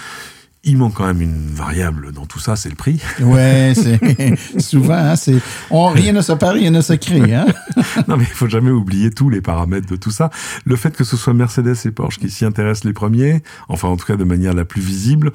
[0.63, 3.01] Il manque quand même une variable dans tout ça, c'est le prix.
[3.21, 7.35] Ouais, c'est souvent, hein, c'est on, rien ne se perd, rien ne se crée.
[7.35, 7.47] Hein?
[8.09, 10.29] non, mais il faut jamais oublier tous les paramètres de tout ça.
[10.67, 13.97] Le fait que ce soit Mercedes et Porsche qui s'y intéressent les premiers, enfin en
[13.97, 15.33] tout cas de manière la plus visible,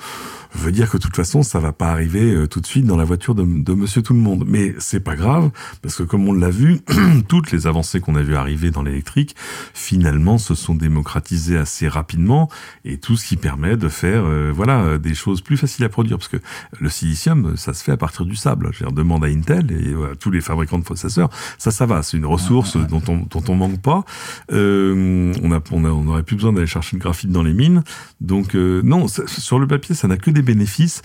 [0.53, 2.95] veut dire que de toute façon, ça va pas arriver euh, tout de suite dans
[2.95, 4.45] la voiture de, de Monsieur Tout le Monde.
[4.47, 5.49] Mais c'est pas grave
[5.81, 6.81] parce que comme on l'a vu,
[7.27, 9.35] toutes les avancées qu'on a vu arriver dans l'électrique,
[9.73, 12.49] finalement, se sont démocratisées assez rapidement
[12.83, 16.17] et tout ce qui permet de faire, euh, voilà, des choses plus faciles à produire
[16.17, 16.37] parce que
[16.79, 18.69] le silicium, ça se fait à partir du sable.
[18.71, 22.03] Je demande à Intel et à tous les fabricants de processeurs, ça, ça va.
[22.03, 24.03] C'est une ressource dont on dont on manque pas.
[24.51, 27.53] Euh, on a on a on aurait plus besoin d'aller chercher le graphite dans les
[27.53, 27.83] mines.
[28.21, 31.01] Donc euh, non, sur le papier, ça n'a que des bénéfices.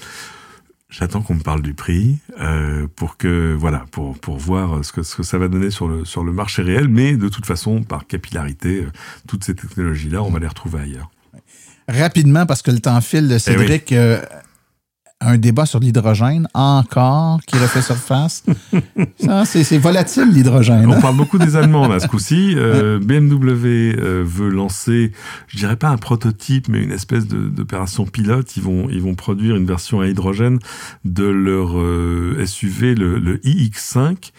[0.90, 5.04] J'attends qu'on me parle du prix euh, pour que voilà pour pour voir ce que
[5.04, 6.88] ce que ça va donner sur le sur le marché réel.
[6.88, 8.90] Mais de toute façon, par capillarité, euh,
[9.28, 11.10] toutes ces technologies là, on va les retrouver ailleurs.
[11.88, 13.92] Rapidement, parce que le temps file, Cédric.
[13.92, 14.20] Euh,
[15.20, 18.42] un débat sur l'hydrogène encore qui refait surface.
[19.20, 20.86] Ça, c'est volatile l'hydrogène.
[20.86, 22.54] On parle beaucoup des Allemands là ce coup-ci.
[22.56, 25.12] Euh, BMW euh, veut lancer,
[25.48, 28.56] je dirais pas un prototype, mais une espèce d'opération pilote.
[28.56, 30.58] Ils vont ils vont produire une version à hydrogène
[31.04, 34.32] de leur euh, SUV, le, le iX5.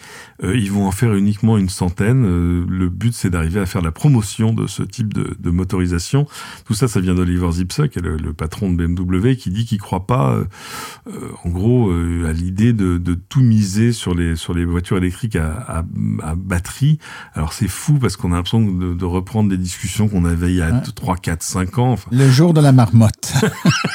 [0.44, 2.24] Euh, ils vont en faire uniquement une centaine.
[2.24, 6.26] Euh, le but c'est d'arriver à faire la promotion de ce type de, de motorisation.
[6.64, 9.64] Tout ça, ça vient d'Oliver Zipse, qui est le, le, patron de BMW, qui dit
[9.64, 10.44] qu'il croit pas euh,
[11.44, 15.36] en gros, euh, à l'idée de, de, tout miser sur les sur les voitures électriques
[15.36, 15.84] à, à,
[16.22, 16.98] à batterie.
[17.34, 20.56] Alors c'est fou parce qu'on a l'impression de, de, reprendre des discussions qu'on avait il
[20.56, 20.80] y a ouais.
[20.94, 21.92] 3, 4, 5 ans.
[21.92, 23.34] Enfin, le jour de la marmotte.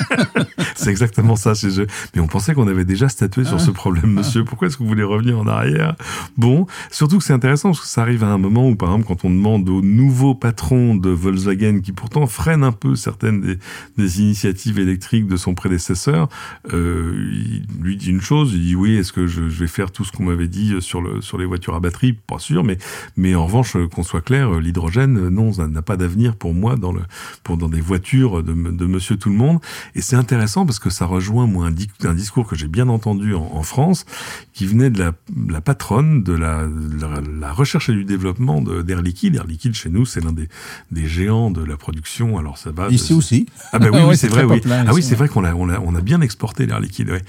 [0.75, 1.87] c'est exactement ça chez eux.
[2.15, 4.43] Mais on pensait qu'on avait déjà statué sur ce problème, monsieur.
[4.43, 5.95] Pourquoi est-ce que vous voulez revenir en arrière?
[6.37, 9.07] Bon, surtout que c'est intéressant parce que ça arrive à un moment où, par exemple,
[9.07, 13.59] quand on demande aux nouveaux patrons de Volkswagen, qui pourtant freinent un peu certaines des,
[13.97, 16.29] des initiatives électriques de son prédécesseur,
[16.73, 19.91] euh, il lui dit une chose, il dit oui, est-ce que je, je, vais faire
[19.91, 22.13] tout ce qu'on m'avait dit sur le sur les voitures à batterie?
[22.13, 22.77] Pas sûr, mais
[23.15, 26.91] mais en revanche, qu'on soit clair, l'hydrogène, non, ça n'a pas d'avenir pour moi dans
[26.91, 27.01] le
[27.43, 29.59] pour dans des voitures de, de Monsieur Tout le Monde.
[29.95, 33.33] Et c'est intéressant parce que ça rejoint moi un, un discours que j'ai bien entendu
[33.33, 34.05] en, en, France,
[34.53, 35.13] qui venait de la,
[35.49, 36.67] la patronne de la,
[36.99, 39.35] la, la, recherche et du développement d'Air Liquide.
[39.35, 40.47] Air Liquide chez nous, c'est l'un des,
[40.91, 42.37] des géants de la production.
[42.37, 43.45] Alors ça va ici aussi.
[43.71, 44.43] Ah ben oui, oui c'est vrai.
[44.43, 44.61] Oui.
[44.65, 47.09] Ah oui, c'est vrai qu'on a on a on a bien exporté l'air liquide.
[47.09, 47.21] Ouais.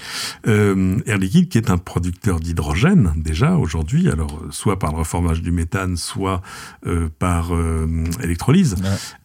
[0.47, 4.09] Euh, Air Liquide qui est un producteur d'hydrogène déjà aujourd'hui.
[4.09, 6.41] Alors soit par le reformage du méthane, soit
[6.85, 7.87] euh, par euh,
[8.23, 8.75] électrolyse,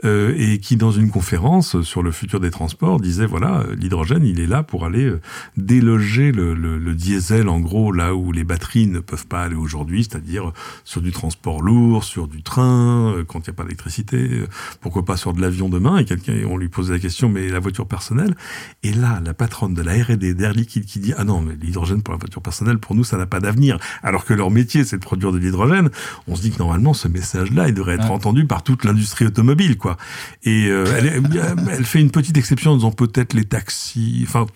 [0.04, 0.34] ouais.
[0.36, 4.46] et qui dans une conférence sur le futur des transports disait voilà l'hydrogène il est
[4.46, 5.12] là pour aller
[5.56, 9.56] déloger le, le, le, diesel en gros là où les batteries ne peuvent pas aller
[9.56, 10.52] aujourd'hui, c'est-à-dire
[10.84, 14.44] sur du transport lourd, sur du train quand il n'y a pas d'électricité,
[14.80, 17.60] pourquoi pas sur de l'avion demain et quelqu'un on lui posait la question mais la
[17.60, 18.34] voiture personnelle
[18.82, 22.02] et là la patronne de la R&D d'Air Liquide qui dit ah non mais l'hydrogène
[22.02, 23.78] pour la voiture personnelle pour nous ça n'a pas d'avenir.
[24.02, 25.90] Alors que leur métier c'est de produire de l'hydrogène
[26.26, 28.10] on se dit que normalement ce message là il devrait être ouais.
[28.10, 29.96] entendu par toute l'industrie automobile quoi.
[30.42, 31.22] Et euh, elle,
[31.70, 34.46] elle, fait une petite exception en disant peut-être les taxis enfin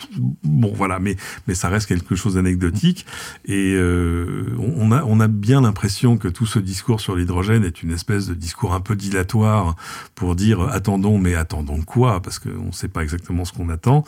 [0.45, 3.07] bon voilà mais mais ça reste quelque chose d'anecdotique.
[3.45, 7.83] Et euh, on a on a bien l'impression que tout ce discours sur l'hydrogène est
[7.83, 9.77] une espèce de discours un peu dilatoire
[10.15, 12.21] pour dire attendons mais attendons quoi?
[12.21, 14.05] Parce qu'on ne sait pas exactement ce qu'on attend.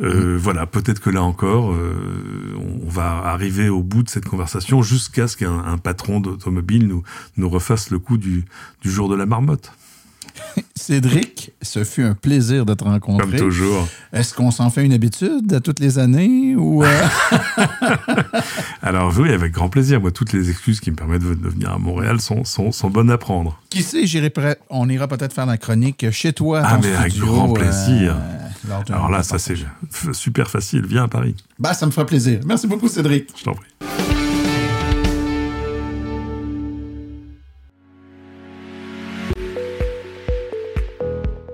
[0.00, 0.38] Euh, mmh.
[0.64, 5.28] Voilà peut-être que là encore euh, on va arriver au bout de cette conversation jusqu'à
[5.28, 7.02] ce qu'un patron d'automobile nous
[7.36, 8.44] nous refasse le coup du
[8.80, 9.72] du jour de la marmotte
[10.74, 13.26] Cédric, ce fut un plaisir de te rencontrer.
[13.26, 13.86] Comme toujours.
[14.12, 17.02] Est-ce qu'on s'en fait une habitude à toutes les années ou euh...
[18.82, 20.00] Alors oui, avec grand plaisir.
[20.00, 23.10] Moi, toutes les excuses qui me permettent de venir à Montréal sont, sont, sont bonnes
[23.10, 23.60] à prendre.
[23.70, 24.04] Qui sait,
[24.70, 26.62] on ira peut-être faire la chronique chez toi.
[26.64, 28.16] Ah, mais avec grand plaisir.
[28.16, 28.43] Euh,
[28.88, 29.56] Alors là, ça c'est
[30.12, 30.86] super facile.
[30.86, 31.36] Viens à Paris.
[31.58, 32.40] Bah, ça me fera plaisir.
[32.44, 33.30] Merci beaucoup, Cédric.
[33.36, 33.68] Je t'en prie.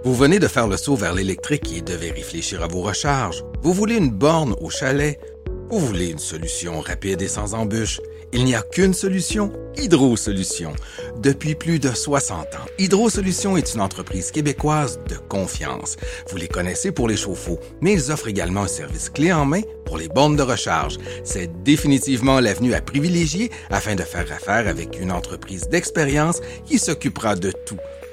[0.03, 3.45] Vous venez de faire le saut vers l'électrique et devez réfléchir à vos recharges.
[3.63, 5.21] Vous voulez une borne au chalet?
[5.71, 8.01] Vous voulez une solution rapide et sans embûches?
[8.33, 10.75] Il n'y a qu'une solution, Hydro Solutions.
[11.21, 15.97] Depuis plus de 60 ans, Hydro Solutions est une entreprise québécoise de confiance.
[16.29, 19.63] Vous les connaissez pour les chauffe-eau, mais ils offrent également un service clé en main
[19.85, 20.99] pour les bornes de recharge.
[21.25, 27.35] C'est définitivement l'avenue à privilégier afin de faire affaire avec une entreprise d'expérience qui s'occupera
[27.35, 27.79] de tout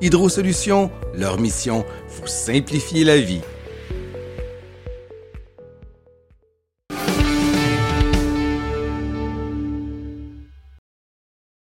[0.00, 3.40] Hydro Solutions, leur mission, vous simplifier la vie.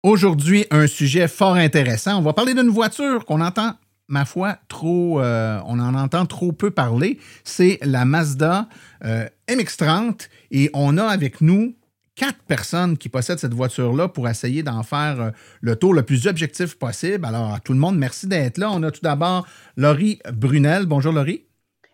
[0.04, 2.17] Aujourd'hui, un sujet fort intéressant.
[2.17, 3.71] On va parler d'une voiture qu'on entend,
[4.10, 5.21] ma foi, trop.
[5.21, 7.19] euh, on en entend trop peu parler.
[7.45, 8.67] C'est la Mazda
[9.06, 10.28] euh, MX-30.
[10.52, 11.74] Et on a avec nous
[12.15, 15.30] quatre personnes qui possèdent cette voiture-là pour essayer d'en faire euh,
[15.62, 17.25] le tour le plus objectif possible.
[17.25, 18.71] Alors, à tout le monde, merci d'être là.
[18.71, 20.86] On a tout d'abord Laurie Brunel.
[20.86, 21.43] Bonjour, Laurie.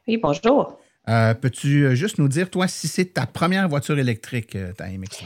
[0.07, 0.79] Oui, bonjour.
[1.09, 5.25] Euh, Peux-tu euh, juste nous dire, toi, si c'est ta première voiture électrique, ta MX-30?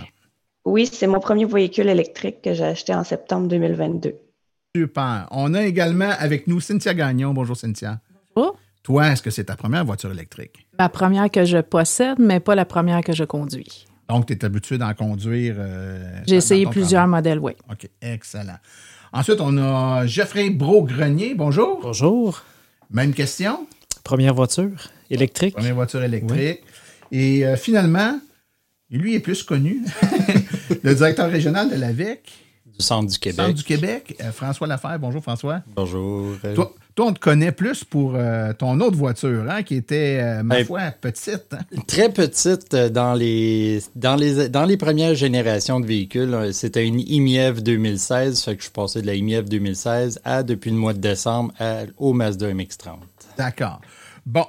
[0.66, 4.16] Oui, c'est mon premier véhicule électrique que j'ai acheté en septembre 2022.
[4.76, 5.28] Super.
[5.32, 7.34] On a également avec nous Cynthia Gagnon.
[7.34, 8.00] Bonjour, Cynthia.
[8.36, 8.58] Bonjour.
[8.82, 10.68] Toi, est-ce que c'est ta première voiture électrique?
[10.78, 13.86] Ma première que je possède, mais pas la première que je conduis.
[14.10, 15.56] Donc, tu es habitué d'en conduire.
[15.58, 17.10] euh, J'ai essayé plusieurs travail.
[17.10, 17.54] modèles, oui.
[17.72, 18.58] OK, excellent.
[19.12, 21.34] Ensuite, on a Geoffrey Bro-Grenier.
[21.36, 21.80] Bonjour.
[21.82, 22.44] Bonjour.
[22.92, 23.66] Même question?
[24.04, 24.70] Première voiture
[25.10, 25.56] électrique.
[25.56, 26.62] Première voiture électrique.
[27.12, 28.20] Et euh, finalement,
[28.92, 29.82] lui est plus connu,
[30.84, 32.32] le directeur régional de l'AVEC.
[32.78, 33.46] Du centre du Québec.
[33.46, 35.00] Centre du Québec, euh, François Laferre.
[35.00, 35.62] Bonjour, François.
[35.76, 36.36] Bonjour.
[36.54, 40.44] Toi, toi, on te connaît plus pour euh, ton autre voiture, hein, qui était, euh,
[40.44, 41.48] ma Ben, foi, petite.
[41.54, 41.60] hein.
[41.88, 46.34] Très petite euh, dans les, dans les, dans les premières générations de véhicules.
[46.34, 50.42] euh, C'était une IMIEV 2016, fait que je suis passé de la IMIEV 2016 à,
[50.44, 52.96] depuis le mois de décembre, à- au Mazda MX-30.
[53.38, 53.82] D'accord.
[54.26, 54.46] Bon,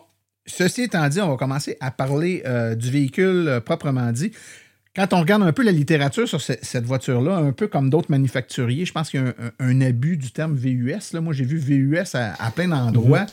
[0.46, 4.30] ceci étant dit, on va commencer à parler euh, du véhicule proprement dit.
[4.96, 8.10] Quand on regarde un peu la littérature sur ce- cette voiture-là, un peu comme d'autres
[8.10, 11.12] manufacturiers, je pense qu'il y a un, abus du terme VUS.
[11.12, 11.20] Là.
[11.20, 13.20] Moi, j'ai vu VUS à, à plein d'endroits.
[13.20, 13.26] Mhm.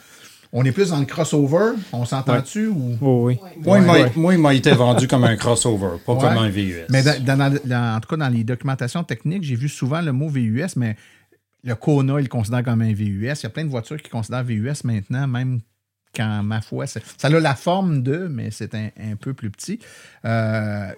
[0.56, 1.72] On est plus dans le crossover.
[1.94, 2.68] On s'entend-tu?
[2.68, 2.96] Ou...
[3.02, 3.40] oui.
[3.64, 4.12] Moi, il m'a- Ouais.
[4.16, 6.20] moi, il m'a été vendu comme un crossover, pas Ouais.
[6.20, 6.84] comme un VUS.
[6.90, 10.02] Mais dans- dans- dans- dans- en tout cas, dans les documentations techniques, j'ai vu souvent
[10.02, 10.96] le mot VUS, mais
[11.64, 13.40] le Kona, il le considère comme un VUS.
[13.40, 15.62] Il y a plein de voitures qui considèrent VUS maintenant, même
[16.16, 19.80] quand, ma foi, ça a la forme de, mais c'est un, un peu plus petit.
[20.26, 20.90] Euh,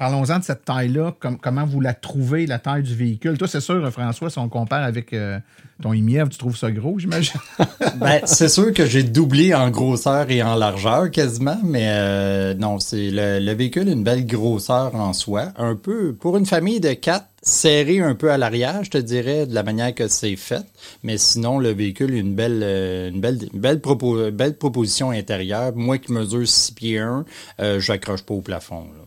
[0.00, 1.14] Parlons-en de cette taille-là.
[1.20, 3.36] Com- comment vous la trouvez, la taille du véhicule?
[3.36, 5.38] Toi, c'est sûr, François, si on compare avec euh,
[5.82, 7.38] ton IMIEV, tu trouves ça gros, j'imagine?
[7.96, 12.78] Ben, c'est sûr que j'ai doublé en grosseur et en largeur quasiment, mais euh, non,
[12.78, 15.52] c'est le, le véhicule a une belle grosseur en soi.
[15.58, 19.46] Un peu, pour une famille de quatre, serré un peu à l'arrière, je te dirais,
[19.46, 20.64] de la manière que c'est fait.
[21.02, 25.72] Mais sinon, le véhicule a une belle, euh, une belle, belle, propo- belle proposition intérieure.
[25.74, 27.24] Moi qui mesure 6 pieds 1,
[27.60, 28.84] euh, je n'accroche pas au plafond.
[28.96, 29.04] là.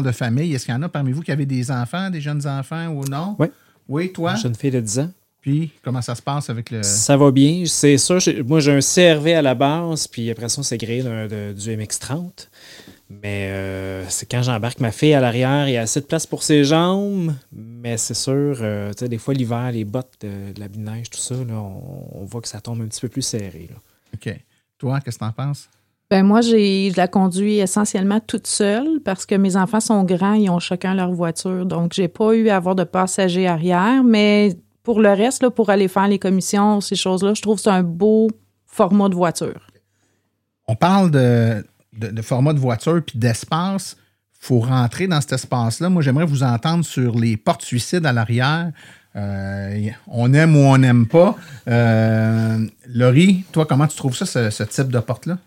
[0.00, 0.54] De famille.
[0.54, 3.04] Est-ce qu'il y en a parmi vous qui avez des enfants, des jeunes enfants ou
[3.04, 3.36] non?
[3.38, 3.48] Oui.
[3.88, 4.32] Oui, toi?
[4.32, 5.10] Une jeune fille de 10 ans.
[5.42, 6.84] Puis, comment ça se passe avec le.
[6.84, 7.64] Ça va bien.
[7.66, 8.16] C'est ça.
[8.46, 10.62] Moi, j'ai un CRV à la base, puis après ça,
[11.02, 12.48] d'un- de- du MX-30.
[13.10, 16.26] Mais euh, c'est quand j'embarque ma fille à l'arrière, il y a assez de place
[16.26, 17.34] pour ses jambes.
[17.52, 21.10] Mais c'est sûr, euh, tu sais, des fois, l'hiver, les bottes de, de la neige,
[21.10, 23.68] tout ça, là, on, on voit que ça tombe un petit peu plus serré.
[23.70, 23.76] là.
[24.14, 24.40] OK.
[24.78, 25.68] Toi, qu'est-ce que t'en penses?
[26.12, 30.34] Ben moi, j'ai, je la conduis essentiellement toute seule parce que mes enfants sont grands,
[30.34, 31.64] ils ont chacun leur voiture.
[31.64, 34.04] Donc, j'ai pas eu à avoir de passager arrière.
[34.04, 37.62] Mais pour le reste, là, pour aller faire les commissions, ces choses-là, je trouve que
[37.62, 38.28] c'est un beau
[38.66, 39.66] format de voiture.
[40.68, 43.96] On parle de, de- format de voiture puis d'espace.
[44.38, 45.88] faut rentrer dans cet espace-là.
[45.88, 48.70] Moi, j'aimerais vous entendre sur les portes suicides à l'arrière.
[49.16, 51.36] Euh, on aime ou on n'aime pas.
[51.68, 55.38] Euh, Laurie, toi, comment tu trouves ça, ce type de porte-là?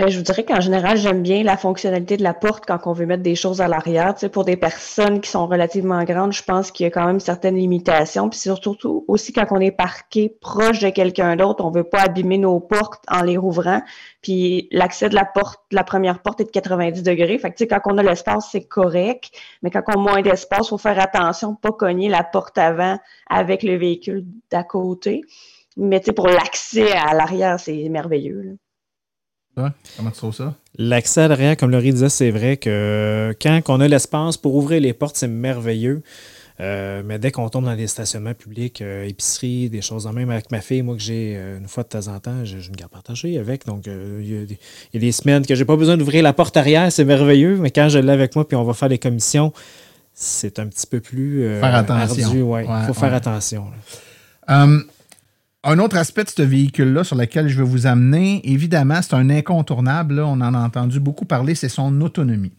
[0.00, 2.92] Euh, je vous dirais qu'en général, j'aime bien la fonctionnalité de la porte quand on
[2.92, 4.14] veut mettre des choses à l'arrière.
[4.14, 7.06] Tu sais, pour des personnes qui sont relativement grandes, je pense qu'il y a quand
[7.06, 8.30] même certaines limitations.
[8.30, 12.38] Puis surtout aussi quand on est parqué proche de quelqu'un d'autre, on veut pas abîmer
[12.38, 13.82] nos portes en les rouvrant.
[14.22, 17.38] Puis l'accès de la porte, la première porte est de 90 degrés.
[17.38, 19.30] Fait que tu sais, quand on a l'espace, c'est correct.
[19.62, 23.62] Mais quand on a moins d'espace, faut faire attention, pas cogner la porte avant avec
[23.62, 25.22] le véhicule d'à côté.
[25.76, 28.42] Mais tu sais, pour l'accès à l'arrière, c'est merveilleux.
[28.42, 28.52] là.
[29.60, 30.54] Toi, comment tu trouves ça?
[30.78, 34.80] L'accès à l'arrière, comme Laurie disait, c'est vrai que quand on a l'espace pour ouvrir
[34.80, 36.02] les portes, c'est merveilleux.
[36.60, 40.28] Euh, mais dès qu'on tombe dans des stationnements publics, euh, épiceries, des choses en même
[40.28, 42.76] avec ma fille, moi que j'ai euh, une fois de temps en temps, j'ai une
[42.76, 43.64] garde partagée avec.
[43.64, 44.58] Donc, euh, il y, a des-
[44.92, 47.56] il y a des semaines que j'ai pas besoin d'ouvrir la porte arrière, c'est merveilleux.
[47.56, 49.54] Mais quand je l'ai avec moi puis on va faire des commissions,
[50.12, 52.24] c'est un petit peu plus euh, Faire attention.
[52.26, 52.66] ardu, ouais.
[52.68, 53.16] Ouais, faut faire ouais.
[53.16, 53.64] attention.
[55.62, 59.28] Un autre aspect de ce véhicule-là sur lequel je veux vous amener, évidemment, c'est un
[59.28, 60.18] incontournable.
[60.20, 62.52] on en a entendu beaucoup parler, c'est son autonomie.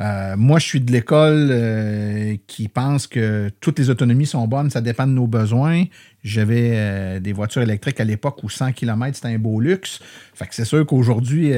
[0.00, 4.68] Euh, moi, je suis de l'école euh, qui pense que toutes les autonomies sont bonnes,
[4.68, 5.84] ça dépend de nos besoins.
[6.24, 10.00] J'avais euh, des voitures électriques à l'époque où 100 km, c'était un beau luxe.
[10.34, 11.52] Fait que c'est sûr qu'aujourd'hui,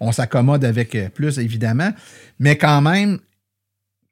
[0.00, 1.90] on, s'accommode avec plus, évidemment.
[2.40, 3.20] Mais quand même,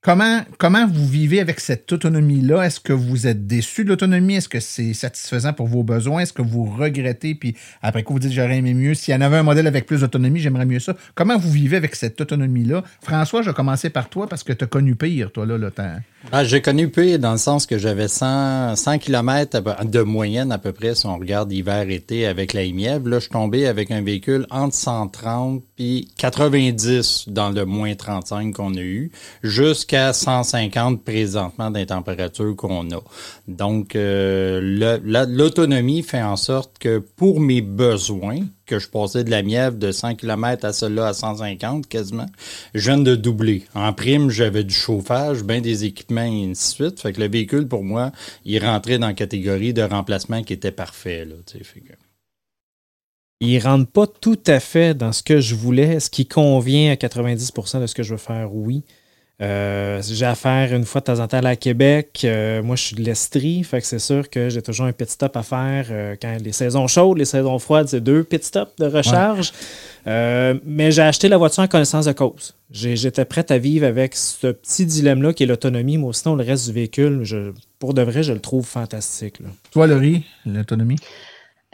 [0.06, 2.62] Comment, comment vous vivez avec cette autonomie-là?
[2.62, 4.36] Est-ce que vous êtes déçu de l'autonomie?
[4.36, 6.20] Est-ce que c'est satisfaisant pour vos besoins?
[6.20, 7.34] Est-ce que vous regrettez?
[7.34, 8.94] Puis après quoi, vous dites j'aurais aimé mieux.
[8.94, 10.94] S'il y en avait un modèle avec plus d'autonomie, j'aimerais mieux ça.
[11.16, 12.84] Comment vous vivez avec cette autonomie-là?
[13.02, 15.72] François, je vais commencer par toi parce que tu as connu pire, toi, là, le
[15.72, 15.96] temps.
[16.30, 20.58] Ah, j'ai connu pire dans le sens que j'avais 100, 100 km de moyenne à
[20.58, 23.08] peu près si on regarde hiver-été avec la Imièvre.
[23.08, 28.54] Là, je suis tombé avec un véhicule entre 130 puis 90 dans le moins 35
[28.54, 29.10] qu'on a eu,
[29.42, 33.00] jusqu'à 150 présentement des températures qu'on a.
[33.48, 34.60] Donc, euh,
[35.26, 39.92] l'autonomie fait en sorte que pour mes besoins, que je passais de la mièvre de
[39.92, 42.26] 100 km à celle-là à 150 quasiment,
[42.74, 43.64] je viens de doubler.
[43.74, 47.00] En prime, j'avais du chauffage, bien des équipements et ainsi de suite.
[47.00, 48.12] Fait que le véhicule, pour moi,
[48.44, 51.24] il rentrait dans la catégorie de remplacement qui était parfait.
[51.24, 51.34] Là,
[53.40, 56.94] Il rentre pas tout à fait dans ce que je voulais, ce qui convient à
[56.94, 58.82] 90% de ce que je veux faire, oui.
[59.42, 62.22] Euh, j'ai affaire une fois de temps en temps à Québec.
[62.24, 65.10] Euh, moi, je suis de l'Estrie, fait que c'est sûr que j'ai toujours un pit
[65.10, 68.72] stop à faire euh, quand les saisons chaudes, les saisons froides, c'est deux pit stops
[68.78, 69.52] de recharge.
[70.06, 72.54] Mais j'ai acheté la voiture en connaissance de cause.
[72.70, 76.66] J'étais prête à vivre avec ce petit dilemme-là qui est l'autonomie, mais sinon, le reste
[76.66, 79.40] du véhicule, je- pour de vrai, je le trouve fantastique.
[79.40, 79.48] là.
[79.70, 80.96] Toi, Laurie, l'autonomie?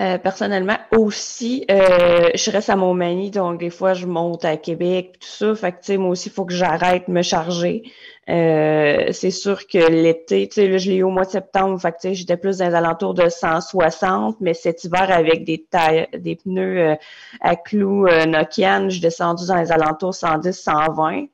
[0.03, 5.18] Euh, personnellement aussi, euh, je reste à Montmagny, donc des fois je monte à Québec,
[5.20, 5.55] tout ça.
[5.55, 7.84] Fait que moi aussi, il faut que j'arrête de me charger.
[8.28, 11.94] Euh, c'est sûr que l'été, tu sais, je l'ai eu au mois de septembre, fait
[12.03, 16.36] que j'étais plus dans les alentours de 160, mais cet hiver, avec des tailles, des
[16.36, 16.94] pneus euh,
[17.40, 21.26] à clous euh, Nokian, je suis descendu dans les alentours 110, 120.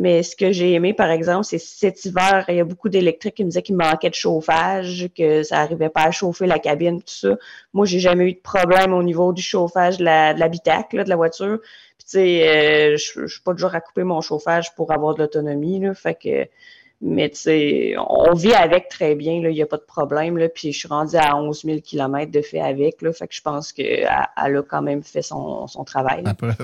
[0.00, 3.34] Mais ce que j'ai aimé, par exemple, c'est cet hiver, il y a beaucoup d'électriques
[3.34, 7.00] qui me disaient qu'il manquait de chauffage, que ça n'arrivait pas à chauffer la cabine,
[7.00, 7.36] tout ça.
[7.72, 11.08] Moi, j'ai jamais eu de problème au niveau du chauffage de de l'habitacle, là, de
[11.08, 11.58] la voiture.
[11.98, 15.22] Puis, tu sais, euh, je suis pas genre à couper mon chauffage pour avoir de
[15.22, 15.94] l'autonomie, là.
[15.94, 16.48] Fait que,
[17.00, 19.34] mais tu sais, on vit avec très bien.
[19.34, 20.36] Il n'y a pas de problème.
[20.52, 23.12] Puis, je suis rendue à 11 000 km de fait avec, là.
[23.12, 24.08] Fait que je pense qu'elle
[24.44, 26.24] elle a quand même fait son, travail.
[26.26, 26.56] Après.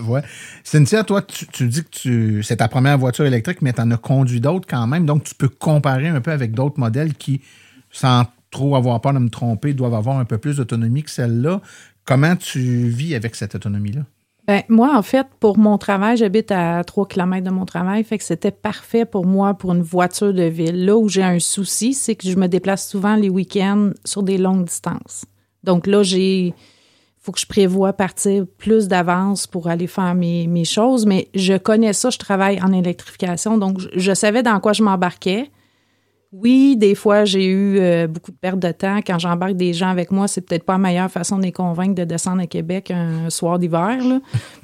[0.64, 3.90] Cynthia, toi, tu, tu dis que tu, c'est ta première voiture électrique, mais tu en
[3.92, 5.06] as conduit d'autres quand même.
[5.06, 7.40] Donc, tu peux comparer un peu avec d'autres modèles qui,
[7.92, 11.60] sans trop avoir peur de me tromper, doivent avoir un peu plus d'autonomie que celle-là.
[12.04, 14.02] Comment tu vis avec cette autonomie-là?
[14.46, 18.18] Ben, moi, en fait, pour mon travail, j'habite à 3 km de mon travail, fait
[18.18, 20.84] que c'était parfait pour moi pour une voiture de ville.
[20.84, 24.36] Là où j'ai un souci, c'est que je me déplace souvent les week-ends sur des
[24.36, 25.24] longues distances.
[25.62, 26.54] Donc là, j'ai
[27.24, 31.94] faut que je prévoie partir plus d'avance pour aller faire mes, choses, mais je connais
[31.94, 35.50] ça, je travaille en électrification, donc je savais dans quoi je m'embarquais.
[36.36, 38.98] Oui, des fois, j'ai eu euh, beaucoup de perte de temps.
[39.06, 41.94] Quand j'embarque des gens avec moi, c'est peut-être pas la meilleure façon de les convaincre
[41.94, 43.98] de descendre à Québec un soir d'hiver,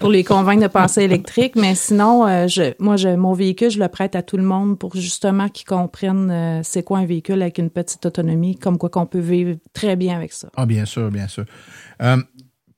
[0.00, 1.54] pour les convaincre de passer électrique.
[1.54, 2.48] Mais sinon, euh,
[2.80, 6.60] moi, mon véhicule, je le prête à tout le monde pour justement qu'ils comprennent euh,
[6.64, 10.16] c'est quoi un véhicule avec une petite autonomie, comme quoi qu'on peut vivre très bien
[10.16, 10.48] avec ça.
[10.56, 11.44] Ah, bien sûr, bien sûr.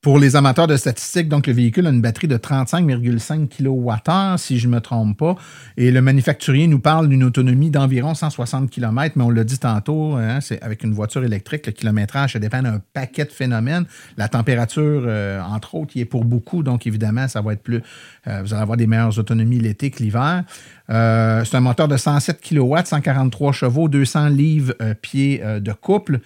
[0.03, 4.59] Pour les amateurs de statistiques, donc le véhicule a une batterie de 35,5 kWh, si
[4.59, 5.37] je ne me trompe pas.
[5.77, 10.17] Et le manufacturier nous parle d'une autonomie d'environ 160 km, mais on l'a dit tantôt,
[10.17, 13.85] hein, c'est avec une voiture électrique, le kilométrage, ça dépend d'un paquet de phénomènes.
[14.17, 17.81] La température, euh, entre autres, y est pour beaucoup, donc évidemment, ça va être plus.
[18.27, 20.43] euh, vous allez avoir des meilleures autonomies l'été que l'hiver.
[20.91, 25.73] Euh, c'est un moteur de 107 kW, 143 chevaux, 200 livres euh, pieds euh, de
[25.73, 26.19] couple.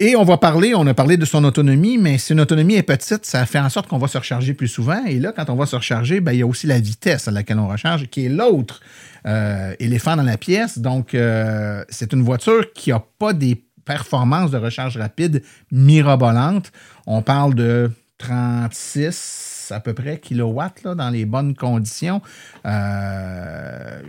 [0.00, 2.82] Et on va parler, on a parlé de son autonomie, mais si une autonomie est
[2.82, 5.04] petite, ça fait en sorte qu'on va se recharger plus souvent.
[5.06, 7.30] Et là, quand on va se recharger, ben, il y a aussi la vitesse à
[7.30, 8.80] laquelle on recharge, qui est l'autre
[9.24, 10.78] euh, éléphant dans la pièce.
[10.78, 16.72] Donc, euh, c'est une voiture qui n'a pas des performances de recharge rapide mirabolantes.
[17.06, 22.20] On parle de 36 à peu près kilowatts là, dans les bonnes conditions.
[22.66, 24.00] Euh,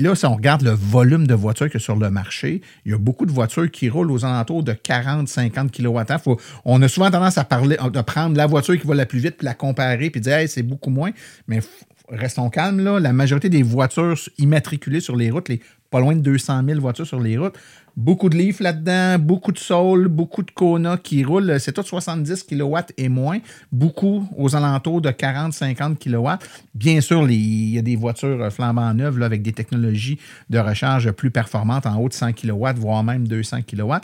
[0.00, 2.92] Là, si on regarde le volume de voitures qu'il y a sur le marché, il
[2.92, 6.36] y a beaucoup de voitures qui roulent aux alentours de 40-50 kWh.
[6.64, 9.36] On a souvent tendance à parler, de prendre la voiture qui va la plus vite,
[9.36, 11.10] puis la comparer, puis dire c'est beaucoup moins.
[11.48, 11.60] Mais
[12.08, 12.96] restons calmes.
[12.96, 17.06] La majorité des voitures immatriculées sur les routes, les pas loin de 200 000 voitures
[17.06, 17.58] sur les routes,
[18.00, 21.60] beaucoup de Leaf là-dedans, beaucoup de Soul, beaucoup de Kona qui roulent.
[21.60, 23.38] C'est tout 70 kW et moins.
[23.70, 26.44] Beaucoup aux alentours de 40-50 kW.
[26.74, 31.10] Bien sûr, il y a des voitures flambant neuves là, avec des technologies de recharge
[31.12, 33.94] plus performantes en haut de 100 kW, voire même 200 kW.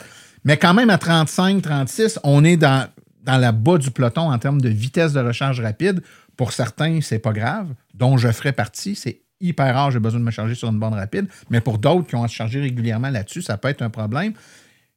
[0.43, 2.87] Mais quand même, à 35, 36, on est dans,
[3.23, 6.01] dans la bas du peloton en termes de vitesse de recharge rapide.
[6.37, 8.95] Pour certains, c'est pas grave, dont je ferai partie.
[8.95, 11.27] C'est hyper rare, j'ai besoin de me charger sur une borne rapide.
[11.49, 14.33] Mais pour d'autres qui ont à se charger régulièrement là-dessus, ça peut être un problème.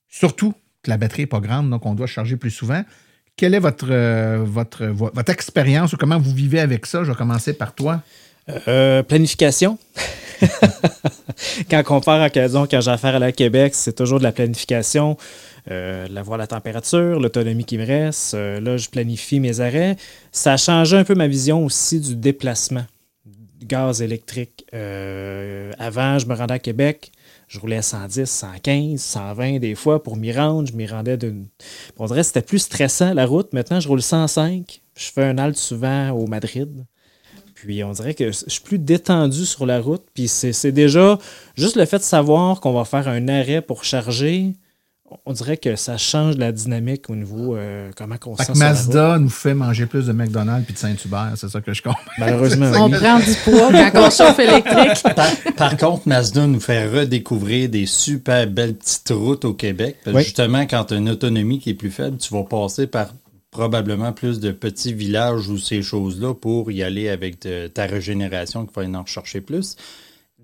[0.09, 2.83] Surtout que la batterie n'est pas grande, donc on doit charger plus souvent.
[3.37, 7.05] Quelle est votre, euh, votre, votre expérience ou comment vous vivez avec ça?
[7.05, 8.03] Je vais commencer par toi.
[8.69, 9.79] Euh, planification.
[11.71, 15.17] quand on part disons, quand j'ai affaire à la Québec, c'est toujours de la planification.
[15.71, 18.35] Euh, la voir la température, l'autonomie qui me reste.
[18.35, 19.97] Euh, là, je planifie mes arrêts.
[20.33, 22.85] Ça a changé un peu ma vision aussi du déplacement
[23.71, 24.67] gaz électrique.
[24.73, 27.13] avant, je me rendais à Québec,
[27.51, 30.69] je roulais à 110, 115, 120 des fois pour m'y rendre.
[30.69, 31.49] Je m'y rendais d'une.
[31.99, 33.53] On dirait que c'était plus stressant la route.
[33.53, 34.81] Maintenant, je roule 105.
[34.95, 36.87] Je fais un halt souvent au Madrid.
[37.57, 40.07] Puis on dirait que je suis plus détendu sur la route.
[40.15, 41.19] Puis c'est déjà
[41.57, 44.53] juste le fait de savoir qu'on va faire un arrêt pour charger.
[45.27, 48.53] On dirait que ça change la dynamique au niveau euh, comment on se sent.
[48.57, 52.01] Mazda nous fait manger plus de McDonald's puis de Saint-Hubert, c'est ça que je comprends.
[52.19, 52.71] Malheureusement.
[52.77, 55.03] on prend du poids quand on chauffe électrique.
[55.57, 59.97] Par, contre, Mazda nous fait redécouvrir des super belles petites routes au Québec.
[60.07, 63.09] Justement, quand tu as une autonomie qui est plus faible, tu vas passer par
[63.51, 67.41] probablement plus de petits villages ou ces choses-là pour y aller avec
[67.75, 69.77] ta régénération qu'il faut en rechercher plus.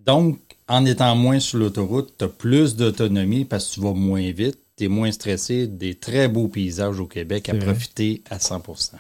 [0.07, 0.39] Donc,
[0.69, 4.59] en étant moins sur l'autoroute, tu as plus d'autonomie parce que tu vas moins vite,
[4.77, 8.93] tu es moins stressé, des très beaux paysages au Québec à profiter à 100%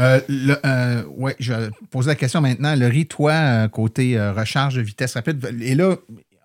[0.00, 0.20] euh,
[0.64, 2.74] euh, oui, je pose la question maintenant.
[2.74, 5.96] Laurie, toi, euh, côté recharge de vitesse rapide, et là,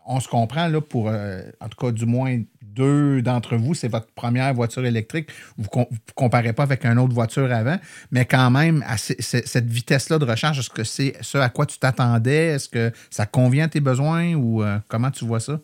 [0.05, 2.41] on se comprend là, pour, en tout cas, du moins
[2.79, 5.29] deux d'entre vous, c'est votre première voiture électrique.
[5.57, 7.77] Vous ne comparez pas avec une autre voiture avant,
[8.11, 11.77] mais quand même, à cette vitesse-là de recharge, est-ce que c'est ce à quoi tu
[11.77, 12.47] t'attendais?
[12.55, 15.59] Est-ce que ça convient à tes besoins ou euh, comment tu vois ça?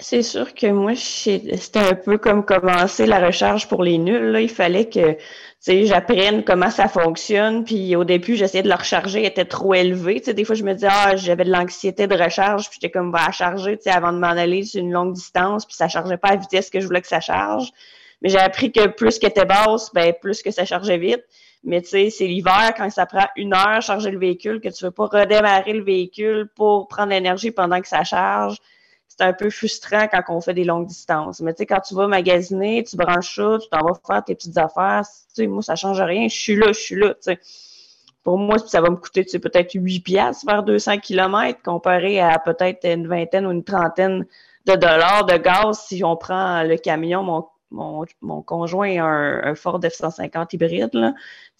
[0.00, 4.38] C'est sûr que moi, c'était un peu comme commencer la recharge pour les nuls.
[4.40, 5.16] Il fallait que
[5.66, 7.64] j'apprenne comment ça fonctionne.
[7.64, 10.20] Puis au début, j'essayais de la recharger, elle était trop élevée.
[10.20, 13.32] des fois, je me disais, ah, j'avais de l'anxiété de recharge, puis j'étais comme, va
[13.32, 16.40] charger avant de m'en aller sur une longue distance, puis ça chargeait pas à la
[16.40, 17.72] vitesse que je voulais que ça charge.
[18.22, 21.24] Mais j'ai appris que plus qu'elle était basse, ben, plus que ça chargeait vite.
[21.64, 24.84] Mais tu sais, c'est l'hiver, quand ça prend une heure charger le véhicule, que tu
[24.84, 28.58] veux pas redémarrer le véhicule pour prendre l'énergie pendant que ça charge
[29.08, 31.40] c'est un peu frustrant quand on fait des longues distances.
[31.40, 34.34] Mais tu sais, quand tu vas magasiner, tu branches ça, tu t'en vas faire tes
[34.34, 36.28] petites affaires, tu sais, moi, ça change rien.
[36.28, 37.40] Je suis là, je suis là, tu sais.
[38.22, 42.20] Pour moi, ça va me coûter tu sais, peut-être 8 piastres vers 200 km comparé
[42.20, 44.26] à peut-être une vingtaine ou une trentaine
[44.66, 47.22] de dollars de gaz si on prend le camion.
[47.22, 51.14] Mon, mon, mon conjoint a un, Ford F-150 hybride, là.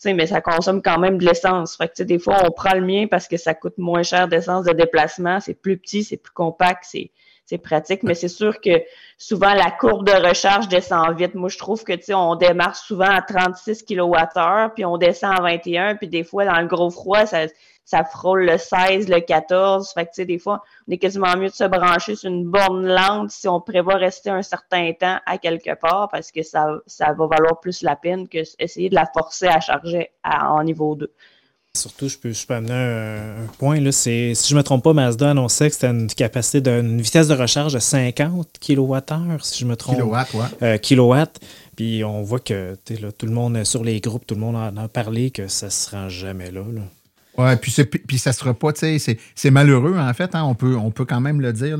[0.05, 1.76] mais ça consomme quand même de l'essence.
[1.76, 4.64] Fait que, des fois, on prend le mien parce que ça coûte moins cher d'essence
[4.64, 5.40] de déplacement.
[5.40, 7.11] C'est plus petit, c'est plus compact, c'est
[7.49, 8.82] c'est pratique, mais c'est sûr que
[9.16, 11.34] souvent la courbe de recharge descend vite.
[11.34, 15.32] Moi, je trouve que tu sais, on démarre souvent à 36 kWh, puis on descend
[15.34, 19.94] à 21, puis des fois dans le gros froid, ça, frôle le 16, le 14.
[19.94, 22.44] Fait que tu sais, des fois, on est quasiment mieux de se brancher sur une
[22.44, 26.66] borne lente si on prévoit rester un certain temps à quelque part, parce que ça,
[26.86, 30.96] ça va valoir plus la peine que essayer de la forcer à charger en niveau
[30.96, 31.11] 2.
[31.77, 33.81] Surtout, je peux, je peux amener un, point.
[33.81, 37.29] Là, si je ne me trompe pas, Mazda annonçait que c'était une capacité d'une vitesse
[37.29, 39.97] de recharge de 50 kWh, si je me trompe.
[39.97, 40.47] Kilowatts, ouais.
[40.62, 41.29] Euh.
[41.77, 44.77] Puis on voit que là, tout le monde, sur les groupes, tout le monde en
[44.77, 46.64] a parlé que ça ne se rend jamais là.
[46.73, 46.83] là.
[47.39, 50.34] Oui, puis, puis ça sera pas, tu sais, c'est malheureux en fait.
[50.34, 51.78] Hein, on, peut, on peut quand même le dire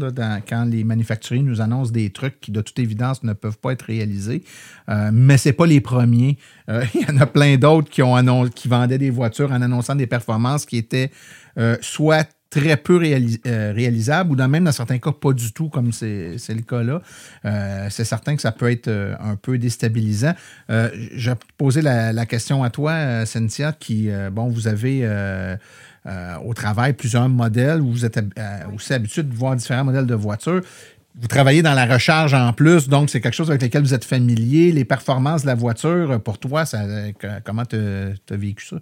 [0.49, 3.83] quand les manufacturiers nous annoncent des trucs qui, de toute évidence, ne peuvent pas être
[3.83, 4.45] réalisés.
[4.89, 6.39] Euh, mais c'est pas les premiers.
[6.71, 9.97] Euh, il y en a plein d'autres qui, ont qui vendaient des voitures en annonçant
[9.97, 11.11] des performances qui étaient
[11.59, 15.69] euh, soit très peu euh, réalisable ou dans, même dans certains cas pas du tout
[15.69, 17.03] comme c'est le cas là.
[17.45, 20.35] Euh, c'est certain que ça peut être euh, un peu déstabilisant.
[20.69, 25.09] je vais poser la, question à toi, Cynthia, qui, bon, vous avez
[26.45, 28.21] au travail plusieurs modèles, vous êtes
[28.75, 30.61] aussi habitué de voir différents modèles de voitures.
[31.21, 34.05] Vous travaillez dans la recharge en plus, donc c'est quelque chose avec lequel vous êtes
[34.05, 34.73] familier.
[34.73, 36.83] Les performances de la voiture, pour toi, ça,
[37.45, 38.77] comment tu as vécu ça?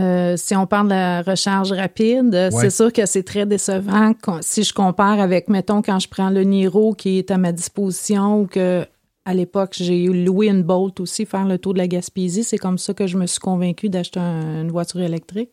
[0.00, 4.62] Euh, si on parle de la recharge rapide, c'est sûr que c'est très décevant si
[4.62, 8.46] je compare avec, mettons, quand je prends le Niro qui est à ma disposition ou
[8.46, 8.86] que
[9.26, 12.44] à l'époque, j'ai loué une Bolt aussi, faire le tour de la Gaspésie.
[12.44, 15.52] C'est comme ça que je me suis convaincue d'acheter une voiture électrique.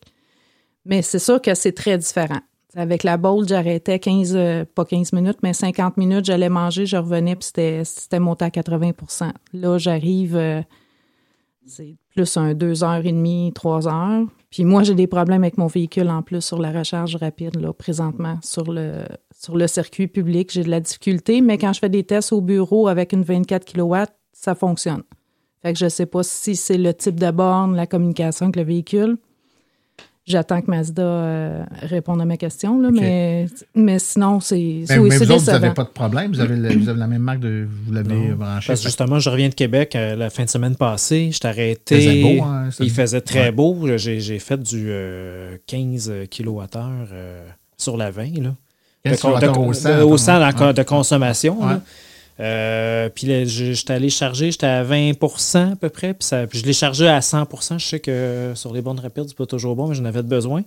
[0.84, 2.38] Mais c'est sûr que c'est très différent.
[2.76, 6.96] Avec la Bolt, j'arrêtais 15, euh, pas 15 minutes, mais 50 minutes, j'allais manger, je
[6.96, 10.36] revenais, puis c'était monté à 80% Là, j'arrive...
[10.36, 10.62] Euh,
[11.66, 14.26] c'est plus un deux heures et demie, trois heures.
[14.50, 17.72] Puis moi, j'ai des problèmes avec mon véhicule en plus sur la recharge rapide, là,
[17.72, 19.04] présentement, sur le,
[19.36, 20.52] sur le circuit public.
[20.52, 23.64] J'ai de la difficulté, mais quand je fais des tests au bureau avec une 24
[23.64, 23.96] kW,
[24.32, 25.02] ça fonctionne.
[25.62, 28.56] Fait que je ne sais pas si c'est le type de borne, la communication avec
[28.56, 29.16] le véhicule.
[30.26, 33.44] J'attends que Mazda euh, réponde à ma question, là, mais,
[33.74, 34.56] mais sinon, c'est
[34.88, 36.32] mais, mais vous autres, vous n'avez pas de problème?
[36.32, 37.68] Vous avez, vous avez la même marque de.
[37.86, 38.68] Vous l'avez branché.
[38.68, 41.30] Parce que justement, je reviens de Québec euh, la fin de semaine passée.
[41.30, 41.96] Je arrêté.
[41.96, 42.42] Il faisait beau.
[42.42, 43.78] Hein, il faisait très beau.
[43.98, 44.90] J'ai fait du
[45.66, 46.64] 15 kWh
[47.76, 48.22] sur la 20.
[48.42, 48.54] Là.
[49.04, 51.58] De, de, au, centre, au centre de consommation.
[52.40, 56.14] Euh, puis j'étais allé charger, j'étais à 20% à peu près.
[56.14, 59.36] Puis, ça, je l'ai chargé à 100% Je sais que sur les bornes rapides, c'est
[59.36, 60.62] pas toujours bon, mais j'en avais besoin.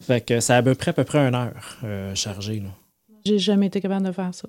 [0.00, 2.62] Fait que ça a à peu près, à peu près une heure euh, chargé.
[3.24, 4.48] J'ai jamais été capable de faire ça.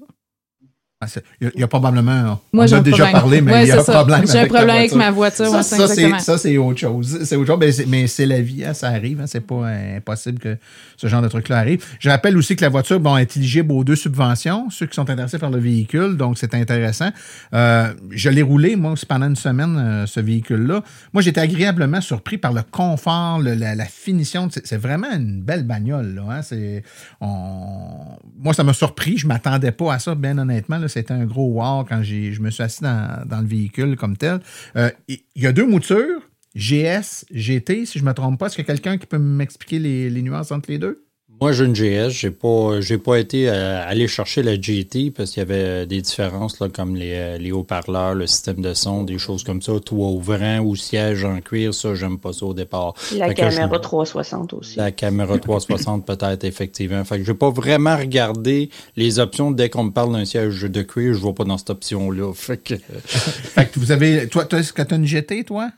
[1.02, 1.06] Ah,
[1.40, 2.42] il y, a probablement.
[2.52, 4.28] Moi, on a déjà parlé, mais il y a un problème.
[4.28, 5.46] J'ai un problème avec ma voiture.
[5.46, 7.20] Ça, ça c'est autre chose.
[7.24, 9.22] C'est autre chose, mais c'est la vie, hein, ça arrive.
[9.22, 10.58] Hein, c'est pas impossible que
[10.98, 11.86] ce genre de truc-là arrive.
[12.02, 15.10] Je rappelle aussi que la voiture bon, est éligible aux deux subventions, ceux qui sont
[15.10, 17.12] intéressés par le véhicule, donc c'est intéressant.
[17.54, 20.84] Euh, je l'ai roulé, moi aussi, pendant une semaine, euh, ce véhicule-là.
[21.14, 24.50] Moi, j'étais agréablement surpris par le confort, la, finition.
[24.52, 26.16] C'est vraiment une belle bagnole.
[26.16, 26.82] Là, hein.
[27.22, 28.18] on...
[28.38, 29.18] Moi, ça m'a surpris.
[29.18, 30.78] Je m'attendais pas à ça, bien honnêtement.
[30.78, 34.40] Là, c'était un gros wow quand je me suis assis dans, le véhicule comme tel.
[34.76, 36.22] Euh, il y a deux moutures,
[36.56, 38.48] GS, GT, si je ne me trompe pas.
[38.48, 41.09] Est-ce qu'il y a quelqu'un qui peut m'expliquer les nuances entre les deux?
[41.42, 42.10] Moi, j'ai une GS.
[42.10, 46.02] J'ai pas, j'ai pas été euh, aller chercher la GT parce qu'il y avait des
[46.02, 49.80] différences là, comme les, euh, les haut-parleurs, le système de son, des choses comme ça.
[49.80, 52.94] Toit ouvrant ou siège en cuir, ça, j'aime pas ça au départ.
[53.16, 54.78] La caméra 360 aussi.
[54.78, 57.04] La caméra 360 peut-être effectivement.
[57.06, 60.62] Fait que je vais pas vraiment regarder les options dès qu'on me parle d'un siège
[60.64, 62.34] de cuir, je vois pas dans cette option-là.
[62.34, 62.74] Fait que.
[63.06, 65.72] fait que vous avez, toi, est-ce que tu as une GT, toi?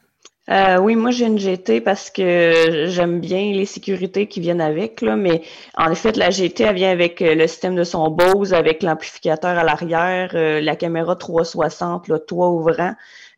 [0.51, 5.01] Euh, oui, moi j'ai une GT parce que j'aime bien les sécurités qui viennent avec,
[5.01, 5.43] là, mais
[5.77, 9.57] en effet, la GT, elle vient avec euh, le système de son Bose, avec l'amplificateur
[9.57, 12.93] à l'arrière, euh, la caméra 360, le toit ouvrant.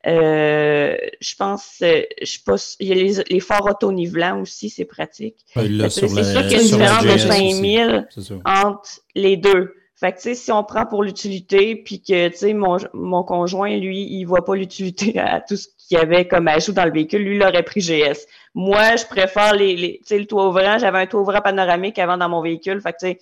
[0.06, 5.38] je pense, je pense, il y a les, les phares auto-nivelants aussi, c'est pratique.
[5.54, 6.08] c'est sûr
[6.48, 8.08] qu'il y a une différence de 5000
[8.44, 9.76] entre les deux.
[10.04, 13.24] Fait que, tu sais, si on prend pour l'utilité, puis que, tu sais, mon, mon
[13.24, 16.86] conjoint, lui, il voit pas l'utilité à tout ce qu'il y avait comme ajout dans
[16.86, 18.26] le véhicule, lui, il aurait pris GS.
[18.54, 20.78] Moi, je préfère les, les tu sais, le toit ouvrant.
[20.78, 22.82] J'avais un toit ouvrant panoramique avant dans mon véhicule.
[22.82, 23.20] Fait que, tu sais,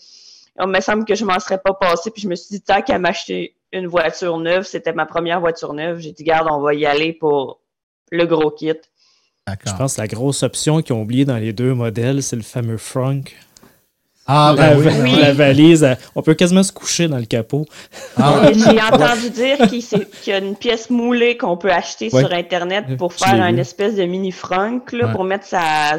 [0.60, 2.12] il me semble que je m'en serais pas passé.
[2.12, 5.74] Puis je me suis dit, tant qu'à m'acheter une voiture neuve, c'était ma première voiture
[5.74, 6.00] neuve.
[6.00, 7.62] J'ai dit, garde, on va y aller pour
[8.12, 8.74] le gros kit.
[9.48, 12.42] Je pense que la grosse option qu'ils ont oublié dans les deux modèles, c'est le
[12.42, 13.36] fameux Frunk.
[14.28, 15.16] Ah, ben oui.
[15.20, 17.66] La valise, euh, on peut quasiment se coucher dans le capot.
[18.18, 19.84] Ah, J'ai entendu dire qu'il
[20.28, 24.04] y a une pièce moulée qu'on peut acheter sur Internet pour faire une espèce de
[24.04, 25.98] mini frunk pour mettre sa,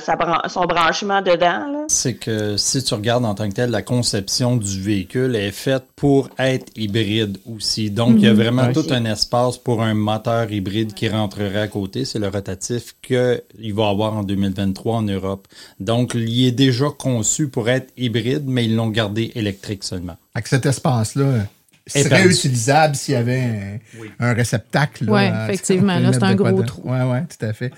[0.48, 1.86] son branchement dedans.
[1.88, 5.84] C'est que si tu regardes en tant que tel, la conception du véhicule est faite
[5.96, 7.90] pour être hybride aussi.
[7.90, 8.40] Donc, il y a mhm.
[8.40, 12.04] vraiment tout un espace pour un moteur hybride qui rentrerait à côté.
[12.04, 15.48] C'est le rotatif qu'il va avoir en 2023 en Europe.
[15.80, 18.12] Donc, il est déjà conçu pour être hybride
[18.44, 20.16] mais ils l'ont gardé électrique seulement.
[20.34, 21.46] Avec cet espace-là,
[21.86, 23.80] serait utilisable s'il y avait
[24.18, 25.04] un, réceptacle.
[25.08, 25.98] Oui, effectivement.
[25.98, 26.82] Là, c'est un gros trou.
[26.84, 27.72] Oui, oui, tout à fait.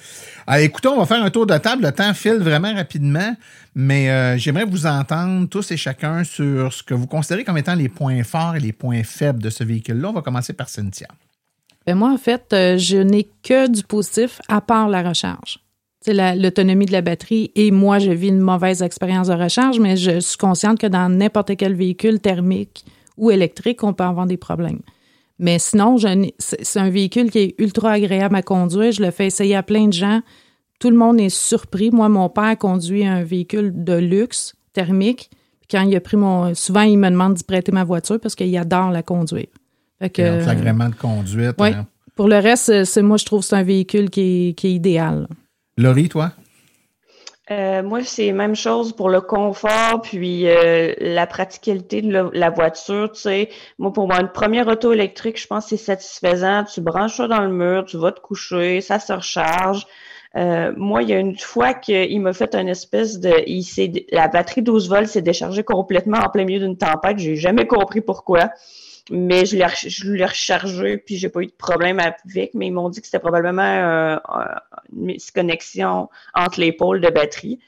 [0.47, 1.84] Alors, écoutez, on va faire un tour de table.
[1.84, 3.34] Le temps file vraiment rapidement,
[3.74, 7.74] mais euh, j'aimerais vous entendre tous et chacun sur ce que vous considérez comme étant
[7.74, 10.11] les points forts et les points faibles de ce véhicule-là.
[10.11, 11.09] On va commencer par Cynthia.
[11.86, 15.59] Ben moi, en fait, euh, je n'ai que du positif à part la recharge
[16.12, 17.50] l'autonomie de la batterie.
[17.55, 21.09] Et moi, je vis une mauvaise expérience de recharge, mais je suis consciente que dans
[21.09, 22.84] n'importe quel véhicule thermique
[23.16, 24.80] ou électrique, on peut avoir des problèmes.
[25.38, 25.96] Mais sinon,
[26.38, 28.92] c'est un véhicule qui est ultra agréable à conduire.
[28.92, 30.20] Je le fais essayer à plein de gens.
[30.78, 31.90] Tout le monde est surpris.
[31.90, 35.30] Moi, mon père conduit un véhicule de luxe thermique.
[35.70, 36.55] Quand il a pris mon.
[36.55, 39.46] Souvent, il me demande d'y prêter ma voiture parce qu'il adore la conduire.
[40.00, 41.55] L'agrément de conduite.
[41.59, 41.68] Oui.
[41.68, 41.86] Hein.
[42.14, 44.74] Pour le reste, c'est moi, je trouve que c'est un véhicule qui est, qui est
[44.74, 45.26] idéal.
[45.76, 46.32] Laurie, toi?
[47.50, 52.50] Euh, moi, c'est la même chose pour le confort, puis euh, la praticabilité de la
[52.50, 53.12] voiture.
[53.12, 56.64] Tu sais, moi, pour moi, une première auto électrique, je pense que c'est satisfaisant.
[56.64, 59.86] Tu branches ça dans le mur, tu vas te coucher, ça se recharge.
[60.37, 64.28] Euh, moi, il y a une fois qu'il m'a fait une espèce de, il la
[64.28, 67.18] batterie 12 volts s'est déchargée complètement en plein milieu d'une tempête.
[67.18, 68.51] J'ai jamais compris pourquoi
[69.11, 72.72] mais je l'ai, je l'ai rechargé, puis j'ai pas eu de problème avec, mais ils
[72.72, 74.16] m'ont dit que c'était probablement euh,
[74.93, 77.61] une misconnexion entre les pôles de batterie.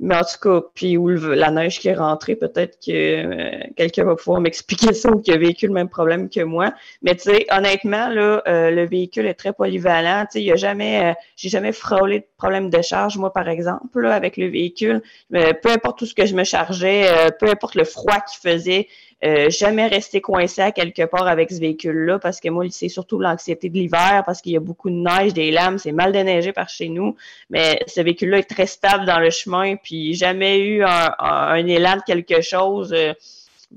[0.00, 4.04] Mais en tout cas, puis où la neige qui est rentrée, peut-être que euh, quelqu'un
[4.04, 6.74] va pouvoir m'expliquer ça ou qu'il a vécu le même problème que moi.
[7.02, 10.24] Mais tu sais, honnêtement, là, euh, le véhicule est très polyvalent.
[10.26, 14.00] Tu sais, il jamais, euh, j'ai jamais frôlé de problème de charge, moi, par exemple,
[14.00, 15.00] là, avec le véhicule.
[15.30, 18.88] peu importe tout ce que je me chargeais, peu importe le froid qu'il faisait,
[19.22, 23.18] euh, jamais rester coincé à quelque part avec ce véhicule-là parce que moi, c'est surtout
[23.18, 26.52] l'anxiété de l'hiver parce qu'il y a beaucoup de neige, des lames, c'est mal déneigé
[26.52, 27.16] par chez nous.
[27.48, 32.02] Mais ce véhicule-là est très stable dans le chemin, puis jamais eu un, élan de
[32.02, 32.92] quelque chose.
[32.92, 33.12] Euh,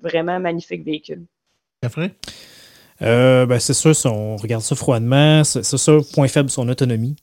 [0.02, 1.24] vraiment magnifique véhicule.
[3.02, 7.16] Euh, ben, c'est sûr, on regarde ça froidement, c'est sûr, point faible, son autonomie.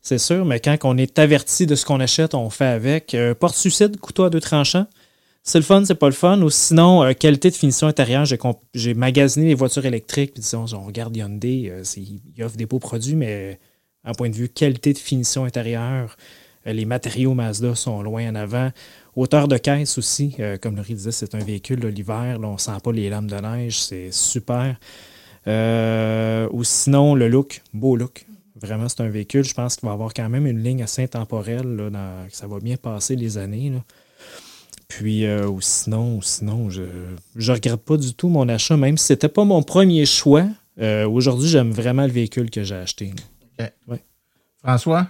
[0.00, 3.16] C'est sûr, mais quand on est averti de ce qu'on achète, on fait avec.
[3.38, 4.86] Porte-suicide, couteau à deux tranchants.
[5.44, 6.40] C'est le fun, c'est pas le fun.
[6.42, 8.24] Ou sinon, euh, qualité de finition intérieure,
[8.74, 10.34] j'ai magasiné les voitures électriques.
[10.34, 13.58] Puis disons, on regarde Hyundai, euh, ils offrent des beaux produits, mais
[14.04, 16.16] un point de vue qualité de finition intérieure,
[16.68, 18.70] euh, les matériaux Mazda sont loin en avant.
[19.16, 23.10] Hauteur de caisse aussi, comme le disait, c'est un véhicule l'hiver, on sent pas les
[23.10, 24.76] lames de neige, c'est super.
[25.46, 28.24] ou sinon, le look, beau look.
[28.56, 31.76] Vraiment, c'est un véhicule, je pense qu'il va avoir quand même une ligne assez intemporelle,
[31.76, 33.72] là, ça va bien passer les années.
[34.98, 39.06] Puis, euh, ou sinon, sinon, je ne regrette pas du tout mon achat, même si
[39.06, 40.44] ce n'était pas mon premier choix.
[40.80, 43.12] Euh, aujourd'hui, j'aime vraiment le véhicule que j'ai acheté.
[44.62, 45.06] François?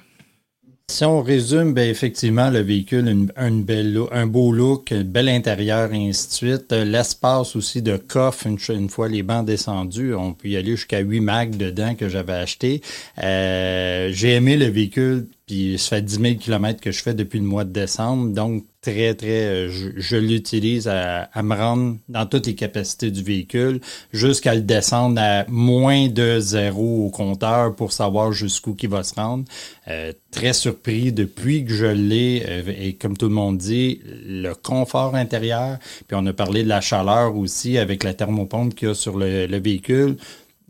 [0.89, 5.93] Si on résume, ben effectivement, le véhicule, une, belle un beau look, un bel intérieur
[5.93, 6.73] et ainsi de suite.
[6.73, 11.01] Euh, l'espace aussi de coffre, une, fois les bancs descendus, on peut y aller jusqu'à
[11.01, 12.83] 8 mags dedans que j'avais acheté.
[13.19, 17.45] j'ai aimé le véhicule puis ça fait 10 000 km que je fais depuis le
[17.45, 18.33] mois de décembre.
[18.33, 23.83] Donc, très, très, euh, je, l'utilise à, me rendre dans toutes les capacités du véhicule
[24.15, 29.15] jusqu'à le descendre à moins de zéro au compteur pour savoir jusqu'où il va se
[29.15, 29.45] rendre.
[29.89, 34.55] Euh, très surpris depuis que je l'ai, euh, et comme tout le monde dit, le
[34.55, 35.77] confort intérieur.
[36.09, 39.19] Puis on a parlé de la chaleur aussi avec la thermopompe qu'il y a sur
[39.19, 40.17] le véhicule.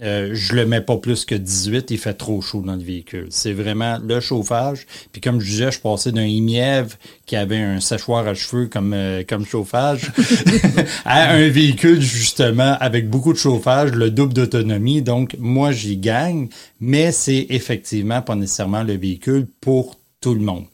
[0.01, 3.27] Euh, je le mets pas plus que 18, il fait trop chaud dans le véhicule.
[3.31, 4.87] C'est vraiment le chauffage.
[5.13, 8.95] Puis comme je disais, je passais d'un Imièvre qui avait un séchoir à cheveux comme,
[8.95, 10.11] euh, comme chauffage
[11.05, 15.03] à un véhicule justement avec beaucoup de chauffage, le double d'autonomie.
[15.03, 16.49] Donc moi j'y gagne,
[16.81, 20.65] mais c'est effectivement pas nécessairement le véhicule pour tout le monde.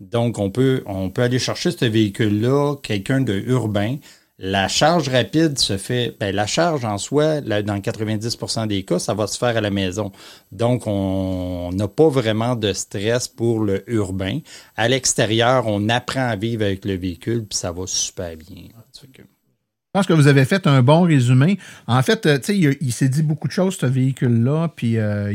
[0.00, 3.96] Donc on peut on peut aller chercher ce véhicule-là, quelqu'un de urbain
[4.38, 9.12] la charge rapide se fait, ben, la charge en soi, dans 90% des cas, ça
[9.12, 10.12] va se faire à la maison.
[10.52, 14.38] Donc, on n'a pas vraiment de stress pour le urbain.
[14.76, 18.68] À l'extérieur, on apprend à vivre avec le véhicule, puis ça va super bien.
[19.02, 21.58] Je pense que vous avez fait un bon résumé.
[21.88, 25.32] En fait, euh, sais, il, s'est dit beaucoup de choses, ce véhicule-là, puis euh,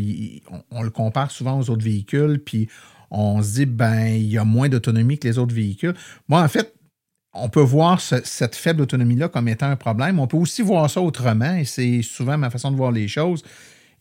[0.72, 2.70] on, le compare souvent aux autres véhicules, puis
[3.12, 5.96] on se dit, ben, il y a moins d'autonomie que les autres véhicules.
[6.30, 6.74] Moi, en fait,
[7.34, 10.20] on peut voir cette faible autonomie-là comme étant un problème.
[10.20, 13.44] On peut aussi voir ça autrement, et c'est souvent ma façon de voir les choses.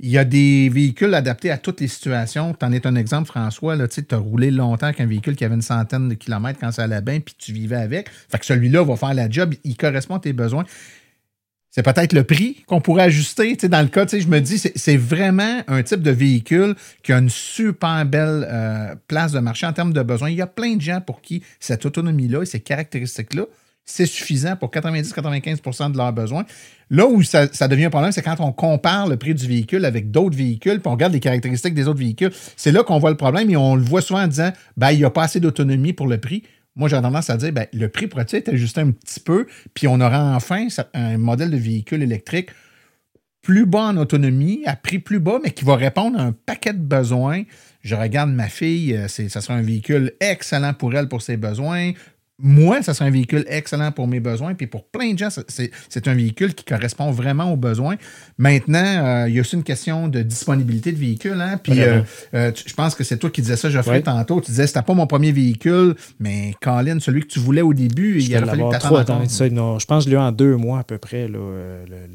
[0.01, 2.55] Il y a des véhicules adaptés à toutes les situations.
[2.59, 3.76] Tu en es un exemple, François.
[3.89, 6.83] Tu as roulé longtemps avec un véhicule qui avait une centaine de kilomètres quand ça
[6.83, 8.09] allait bien, puis tu vivais avec.
[8.11, 10.64] Fait que celui-là va faire la job, il correspond à tes besoins
[11.73, 13.57] c'est peut-être le prix qu'on pourrait ajuster.
[13.57, 17.31] dans le cas, je me dis, c'est vraiment un type de véhicule qui a une
[17.31, 20.29] super belle euh, place de marché en termes de besoins.
[20.29, 23.47] Il y a plein de gens pour qui cette autonomie-là et ces caractéristiques-là,
[23.87, 26.45] c'est suffisant pour 90-95% de leurs besoins.
[26.91, 30.11] Là où ça, devient un problème, c'est quand on compare le prix du véhicule avec
[30.11, 32.33] d'autres véhicules, puis on regarde les caractéristiques des autres véhicules.
[32.55, 34.99] C'est là qu'on voit le problème et on le voit souvent en disant, ben, il
[34.99, 36.43] n'y a pas assez d'autonomie pour le prix
[36.75, 39.89] moi, j'ai tendance à dire, ben, le prix pourrait être ajusté un petit peu, puis
[39.89, 42.51] on aura enfin un modèle de véhicule électrique
[43.43, 46.73] plus bas en autonomie, à prix plus bas, mais qui va répondre à un paquet
[46.73, 47.43] de besoins.
[47.83, 51.93] Je regarde ma fille, euh, ça sera un véhicule excellent pour elle, pour ses besoins
[52.43, 54.55] moi, ça serait un véhicule excellent pour mes besoins.
[54.55, 57.95] Puis pour plein de gens, c'est un véhicule qui correspond vraiment aux besoins.
[58.36, 61.40] Maintenant, euh, il y a aussi une question de disponibilité de véhicule.
[61.40, 61.59] Hein?
[61.62, 62.01] Puis euh,
[62.34, 64.40] euh, je pense que c'est toi qui disais ça, Geoffrey, tantôt.
[64.40, 68.20] Tu disais, c'était pas mon premier véhicule, mais Colin, celui que tu voulais au début,
[68.20, 70.80] il a fallu que tu non, Je pense que je l'ai eu en deux mois
[70.80, 71.40] à peu près, le,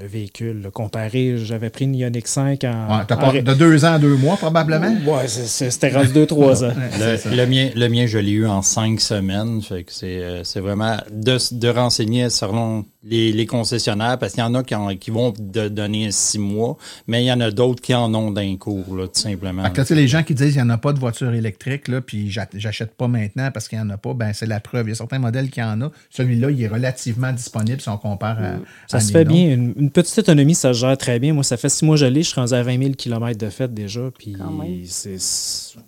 [0.06, 0.70] véhicule.
[0.74, 3.04] comparé, j'avais pris une Ioniq 5 en.
[3.08, 4.94] de deux ans à deux mois, probablement?
[5.06, 6.74] Ouais, c'était rendu deux, trois ans.
[7.00, 9.62] le, mien, le mien, je l'ai eu en cinq semaines.
[9.62, 14.46] Fait que c'est euh, c'est vraiment de, de, renseigner selon les, concessionnaires, parce qu'il y
[14.46, 17.94] en a qui, qui vont donner six mois, mais il y en a d'autres qui
[17.96, 19.64] en ont d'un cours, là, tout simplement.
[19.74, 22.30] Fait les gens qui disent qu'il n'y en a pas de voiture électrique, là, puis
[22.30, 24.88] j'achète pas maintenant parce qu'il n'y en a pas, ben c'est la preuve.
[24.88, 25.92] Il y a certains modèles qui en ont.
[26.10, 28.56] Celui-là, il est relativement disponible si on compare à.
[28.88, 29.54] Ça se fait bien.
[29.54, 31.34] Une, petite autonomie, ça se gère très bien.
[31.34, 33.38] Moi, ça fait six mois que je l'ai, je suis rendu à 20 000 km
[33.38, 34.36] de fait déjà, puis
[34.86, 35.18] c'est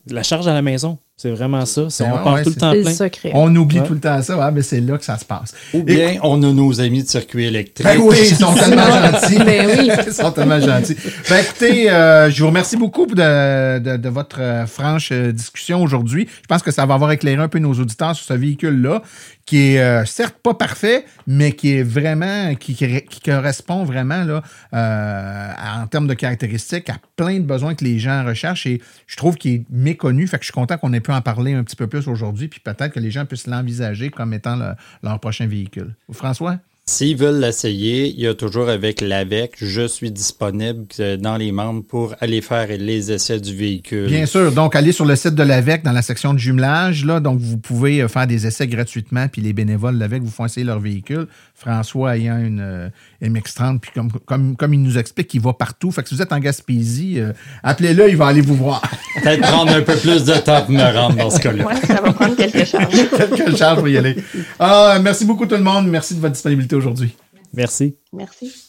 [0.08, 1.90] la charge à la maison C'est vraiment ça.
[1.90, 2.92] C'est- on ouais, part ouais, tout le temps plein.
[2.94, 3.32] secret.
[3.34, 3.86] On oublie Ouais.
[3.86, 5.54] tout le temps ça, ouais, mais c'est là que ça se passe.
[5.74, 7.86] Ou bien on a nos amis de circuit électrique.
[7.86, 9.38] Ben oui, ils sont tellement gentils.
[9.38, 9.90] Ben oui.
[10.08, 10.96] Ils sont tellement gentils.
[11.30, 15.84] Ben écoutez, euh, je vous remercie beaucoup de, de, de votre euh, franche euh, discussion
[15.84, 16.26] aujourd'hui.
[16.42, 19.02] Je pense que ça va avoir éclairé un peu nos auditeurs sur ce véhicule-là,
[19.46, 24.24] qui est euh, certes pas parfait, mais qui est vraiment, qui, qui, qui correspond vraiment
[24.24, 24.42] là,
[24.74, 28.82] euh, à- en termes de caractéristiques à plein de besoins que les gens recherchent et
[29.08, 30.28] je trouve qu'il est méconnu.
[30.28, 32.48] Fait que je suis content qu'on ait pu en parler un petit peu plus aujourd'hui,
[32.48, 35.94] puis peut-être que les gens puissent l'envisager comme étant le- leur prochain véhicule.
[36.12, 36.58] François?
[36.86, 41.52] S'ils veulent l'essayer, il y a toujours avec l'AVEC, je suis disponible euh, dans les
[41.52, 44.08] membres pour aller faire les essais du véhicule.
[44.08, 44.52] Bien sûr.
[44.52, 47.06] Donc, allez sur le site de l'AVEC dans la section de jumelage.
[47.06, 49.28] Là, donc, vous pouvez euh, faire des essais gratuitement.
[49.28, 51.28] Puis les bénévoles de l'AVEC vous font essayer leur véhicule.
[51.60, 52.90] François ayant une euh,
[53.22, 55.92] MX-30, puis comme, comme, comme il nous explique, il va partout.
[55.92, 57.34] Fait que si vous êtes en Gaspésie, euh,
[57.64, 58.82] appelez-le, il va aller vous voir.
[59.22, 61.66] Peut-être prendre un peu plus de temps pour me rendre dans ce cas-là.
[61.66, 62.94] Ouais, ça va prendre quelques charges.
[63.36, 64.16] Quelques charges pour y aller.
[64.58, 65.88] Ah, merci beaucoup tout le monde.
[65.88, 67.16] Merci de votre disponibilité aujourd'hui.
[67.54, 67.98] Merci.
[68.14, 68.69] Merci.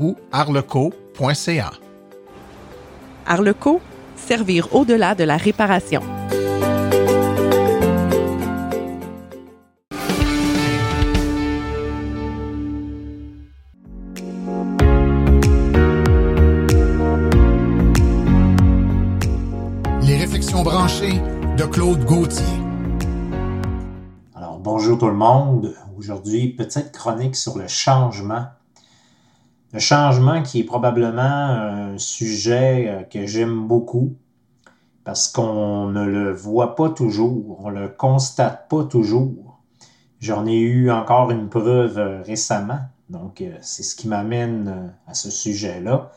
[0.00, 1.72] ou arleco.ca.
[3.26, 3.80] Arleco,
[4.16, 6.02] servir au-delà de la réparation.
[20.02, 21.20] Les réflexions branchées
[21.56, 22.44] de Claude Gauthier.
[24.34, 25.74] Alors, bonjour tout le monde.
[25.98, 28.46] Aujourd'hui, petite chronique sur le changement.
[29.72, 34.14] Le changement qui est probablement un sujet euh, que j'aime beaucoup
[35.04, 39.60] parce qu'on ne le voit pas toujours, on le constate pas toujours.
[40.20, 42.78] J'en ai eu encore une preuve euh, récemment,
[43.10, 46.12] donc euh, c'est ce qui m'amène à ce sujet-là.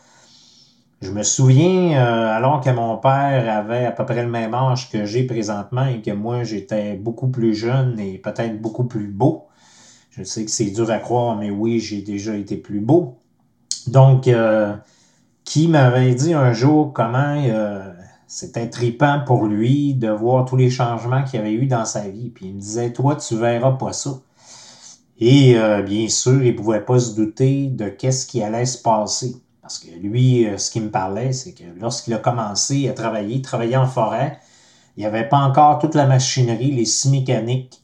[1.02, 5.06] Je me souviens, alors que mon père avait à peu près le même âge que
[5.06, 9.48] j'ai présentement et que moi j'étais beaucoup plus jeune et peut-être beaucoup plus beau.
[10.12, 13.19] Je sais que c'est dur à croire, mais oui, j'ai déjà été plus beau.
[13.90, 14.76] Donc, euh,
[15.44, 17.92] qui m'avait dit un jour comment euh,
[18.28, 22.30] c'était tripant pour lui de voir tous les changements qu'il avait eu dans sa vie.
[22.30, 24.12] Puis il me disait, toi, tu verras pas ça.
[25.20, 29.36] Et euh, bien sûr, il pouvait pas se douter de qu'est-ce qui allait se passer.
[29.62, 33.42] Parce que lui, ce qu'il me parlait, c'est que lorsqu'il a commencé à travailler, il
[33.42, 34.40] travaillait en forêt,
[34.98, 37.82] il n'y avait pas encore toute la machinerie, les scie mécaniques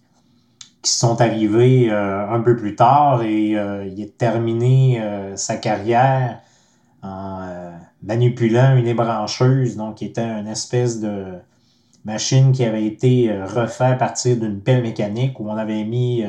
[0.85, 5.57] qui sont arrivés euh, un peu plus tard et euh, il a terminé euh, sa
[5.57, 6.41] carrière
[7.01, 7.71] en
[8.03, 11.25] manipulant une ébrancheuse, donc qui était une espèce de
[12.05, 16.23] machine qui avait été euh, refait à partir d'une pelle mécanique où on avait mis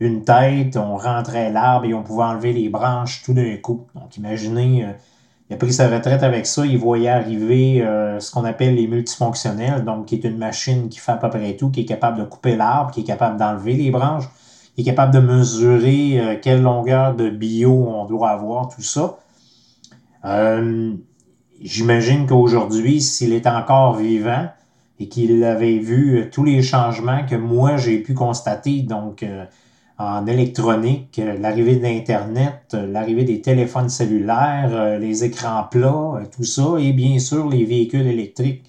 [0.00, 3.86] une tête, on rentrait l'arbre et on pouvait enlever les branches tout d'un coup.
[3.94, 4.86] Donc imaginez,
[5.50, 8.86] il a pris sa retraite avec ça, il voyait arriver euh, ce qu'on appelle les
[8.86, 12.20] multifonctionnels, donc qui est une machine qui fait à peu près tout, qui est capable
[12.20, 14.28] de couper l'arbre, qui est capable d'enlever les branches,
[14.76, 19.18] qui est capable de mesurer euh, quelle longueur de bio on doit avoir, tout ça.
[20.24, 20.92] Euh,
[21.60, 24.48] J'imagine qu'aujourd'hui, s'il est encore vivant
[24.98, 29.26] et qu'il avait vu tous les changements que moi j'ai pu constater, donc
[30.00, 36.44] en électronique, euh, l'arrivée d'Internet, euh, l'arrivée des téléphones cellulaires, euh, les écrans plats, tout
[36.44, 38.64] ça, et bien sûr les véhicules électriques.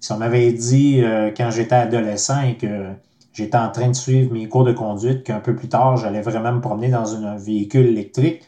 [0.00, 1.00] Si on m'avait dit
[1.36, 2.88] quand j'étais adolescent et que
[3.32, 6.50] j'étais en train de suivre mes cours de conduite qu'un peu plus tard j'allais vraiment
[6.50, 8.42] me promener dans un véhicule électrique,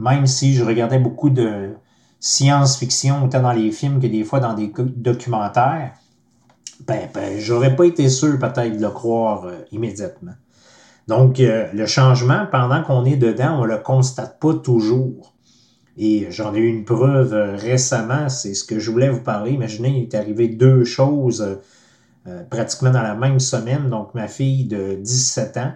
[0.00, 1.74] même si je regardais beaucoup de
[2.18, 5.92] science-fiction, autant dans les films que des fois dans des documentaires,
[6.88, 10.32] ben, ben j'aurais pas été sûr peut-être de le croire immédiatement.
[11.06, 15.34] Donc, euh, le changement, pendant qu'on est dedans, on le constate pas toujours.
[15.96, 19.52] Et j'en ai eu une preuve euh, récemment, c'est ce que je voulais vous parler.
[19.52, 21.58] Imaginez, il est arrivé deux choses
[22.50, 23.88] pratiquement dans la même semaine.
[23.88, 25.72] Donc, ma fille de 17 ans,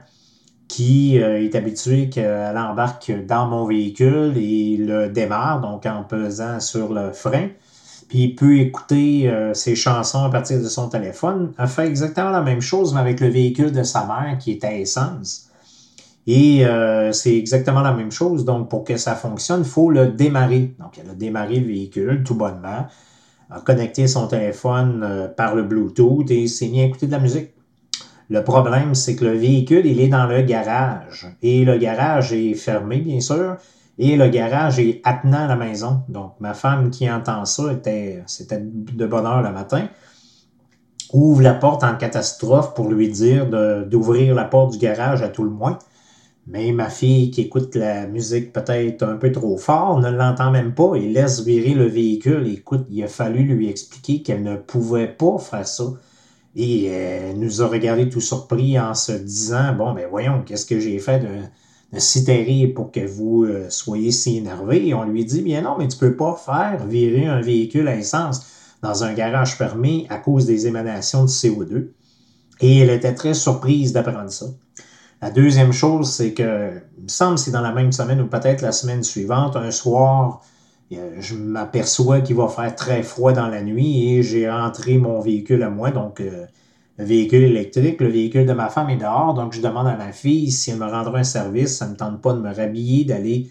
[0.67, 6.93] qui est habituée qu'elle embarque dans mon véhicule et le démarre, donc en pesant sur
[6.93, 7.51] le frein
[8.11, 12.31] puis il peut écouter euh, ses chansons à partir de son téléphone, a fait exactement
[12.31, 15.49] la même chose, mais avec le véhicule de sa mère qui est à essence.
[16.27, 18.45] Et euh, c'est exactement la même chose.
[18.45, 20.75] Donc, pour que ça fonctionne, il faut le démarrer.
[20.81, 22.89] Donc, elle a démarré le véhicule tout bonnement,
[23.49, 27.21] a connecté son téléphone euh, par le Bluetooth et s'est mis à écouter de la
[27.21, 27.51] musique.
[28.29, 31.29] Le problème, c'est que le véhicule, il est dans le garage.
[31.43, 33.57] Et le garage est fermé, bien sûr.
[34.03, 36.01] Et le garage est attenant à la maison.
[36.09, 39.89] Donc, ma femme qui entend ça, était, c'était de bonne heure le matin,
[41.13, 43.47] ouvre la porte en catastrophe pour lui dire
[43.87, 45.79] d'ouvrir la porte du garage à tout le moins.
[46.47, 50.73] Mais ma fille qui écoute la musique peut-être un peu trop fort ne l'entend même
[50.73, 52.49] pas et laisse virer le véhicule.
[52.49, 55.85] Écoute, il a fallu lui expliquer qu'elle ne pouvait pas faire ça.
[56.57, 60.81] Et elle nous a regardé tout surpris en se disant, bon, ben voyons, qu'est-ce que
[60.81, 61.29] j'ai fait de
[61.99, 64.95] si terrible pour que vous euh, soyez si énervé.
[64.95, 68.47] On lui dit, bien non, mais tu peux pas faire virer un véhicule à essence
[68.83, 71.89] dans un garage fermé à cause des émanations de CO2.
[72.61, 74.47] Et elle était très surprise d'apprendre ça.
[75.23, 78.63] La deuxième chose, c'est que, il me semble c'est dans la même semaine ou peut-être
[78.63, 80.43] la semaine suivante, un soir,
[80.93, 85.21] euh, je m'aperçois qu'il va faire très froid dans la nuit et j'ai rentré mon
[85.21, 86.47] véhicule à moi, donc euh,
[86.99, 88.01] le véhicule électrique.
[88.01, 90.79] Le véhicule de ma femme est dehors, donc je demande à ma fille si elle
[90.79, 91.79] me rendra un service.
[91.79, 93.49] Ça ne me tente pas de me rhabiller, d'aller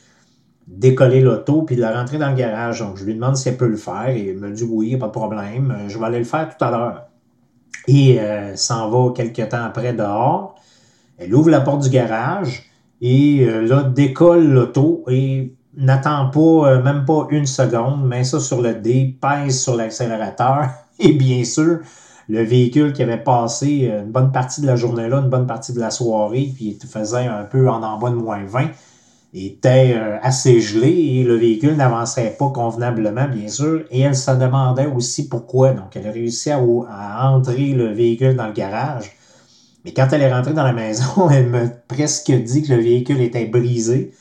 [0.68, 2.80] décoller l'auto puis de la rentrer dans le garage.
[2.80, 5.08] Donc je lui demande si elle peut le faire et elle me dit oui, pas
[5.08, 5.76] de problème.
[5.88, 7.06] Je vais aller le faire tout à l'heure.
[7.88, 10.56] Et euh, s'en va quelques temps après dehors.
[11.18, 12.70] Elle ouvre la porte du garage
[13.02, 16.40] et euh, là décolle l'auto et n'attend pas,
[16.72, 20.70] euh, même pas une seconde, met ça sur le dé, pèse sur l'accélérateur
[21.00, 21.80] et bien sûr,
[22.30, 25.74] le véhicule qui avait passé euh, une bonne partie de la journée-là, une bonne partie
[25.74, 28.70] de la soirée, puis il faisait un peu en bas de moins 20,
[29.34, 33.84] était euh, assez gelé et le véhicule n'avançait pas convenablement, bien sûr.
[33.92, 35.74] Et elle se demandait aussi pourquoi.
[35.74, 39.12] Donc, elle a à, entrer le véhicule dans le garage.
[39.86, 43.22] Mais quand elle est rentrée dans la maison, elle m'a presque dit que le véhicule
[43.22, 44.12] était brisé.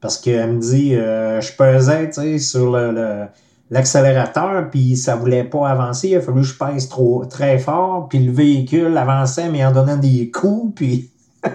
[0.00, 3.26] Parce qu'elle me dit, euh, je pesais, sur le
[3.70, 6.08] l'accélérateur, puis ça voulait pas avancer.
[6.08, 9.72] Il a fallu que je pèse trop, très fort, puis le véhicule avançait, mais en
[9.72, 11.10] donnant des coups, puis...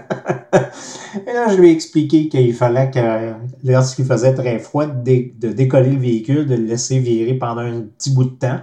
[1.28, 3.34] Et là, je lui ai expliqué qu'il fallait que,
[3.64, 8.14] lorsqu'il faisait très froid, de, décoller le véhicule, de le laisser virer pendant un petit
[8.14, 8.59] bout de temps,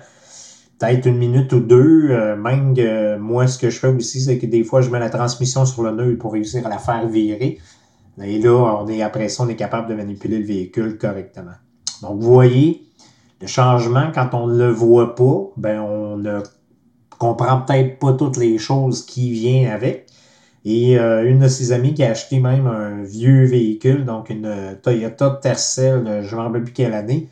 [0.79, 2.11] peut-être une minute ou deux.
[2.11, 2.75] Euh, même
[3.19, 5.83] moi, ce que je fais aussi, c'est que des fois, je mets la transmission sur
[5.83, 7.59] le nœud pour réussir à la faire virer.
[8.23, 11.53] Et là, on est, après ça, on est capable de manipuler le véhicule correctement.
[12.03, 12.88] Donc, vous voyez,
[13.41, 16.41] le changement, quand on ne le voit pas, ben on ne
[17.19, 20.07] comprend peut-être pas toutes les choses qui viennent avec.
[20.65, 24.77] Et euh, une de ses amies qui a acheté même un vieux véhicule, donc une
[24.83, 27.29] Toyota Tercel, je ne me rappelle plus quelle année,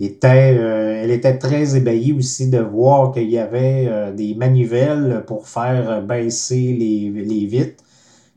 [0.00, 5.24] était, euh, elle était très ébahie aussi de voir qu'il y avait euh, des manivelles
[5.26, 7.84] pour faire baisser les, les vitres,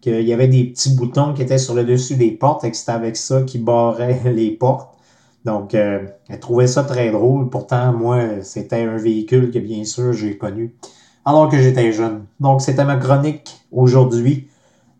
[0.01, 2.77] qu'il y avait des petits boutons qui étaient sur le dessus des portes et que
[2.77, 4.94] c'était avec ça qui barrait les portes.
[5.45, 7.49] Donc, euh, elle trouvait ça très drôle.
[7.49, 10.73] Pourtant, moi, c'était un véhicule que, bien sûr, j'ai connu
[11.23, 12.25] alors que j'étais jeune.
[12.39, 14.47] Donc, c'était ma chronique aujourd'hui.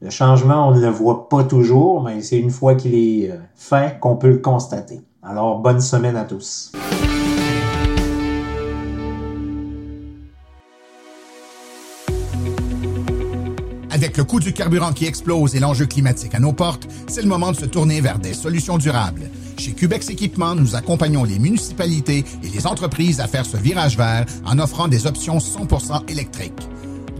[0.01, 3.37] Le changement, on ne le voit pas toujours, mais c'est une fois qu'il est euh,
[3.55, 5.01] fait qu'on peut le constater.
[5.23, 6.71] Alors, bonne semaine à tous.
[13.89, 17.29] Avec le coût du carburant qui explose et l'enjeu climatique à nos portes, c'est le
[17.29, 19.21] moment de se tourner vers des solutions durables.
[19.57, 24.25] Chez Cubex Équipement, nous accompagnons les municipalités et les entreprises à faire ce virage vert
[24.45, 26.53] en offrant des options 100% électriques.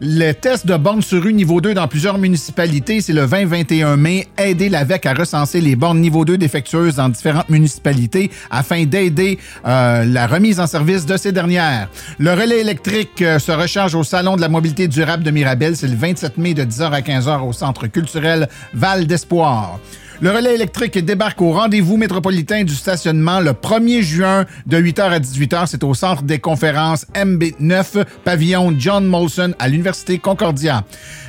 [0.00, 4.28] Le test de bornes sur rue niveau 2 dans plusieurs municipalités, c'est le 20-21 mai.
[4.36, 10.04] Aider l'AVEC à recenser les bornes niveau 2 défectueuses dans différentes municipalités afin d'aider euh,
[10.04, 11.88] la remise en service de ces dernières.
[12.18, 15.76] Le relais électrique euh, se recharge au Salon de la mobilité durable de Mirabel.
[15.76, 19.80] C'est le 27 mai de 10h à 15h au Centre culturel Val d'Espoir.
[20.22, 25.18] Le relais électrique débarque au rendez-vous métropolitain du stationnement le 1er juin de 8h à
[25.18, 25.66] 18h.
[25.66, 30.84] C'est au centre des conférences MB9, pavillon John Molson à l'Université Concordia.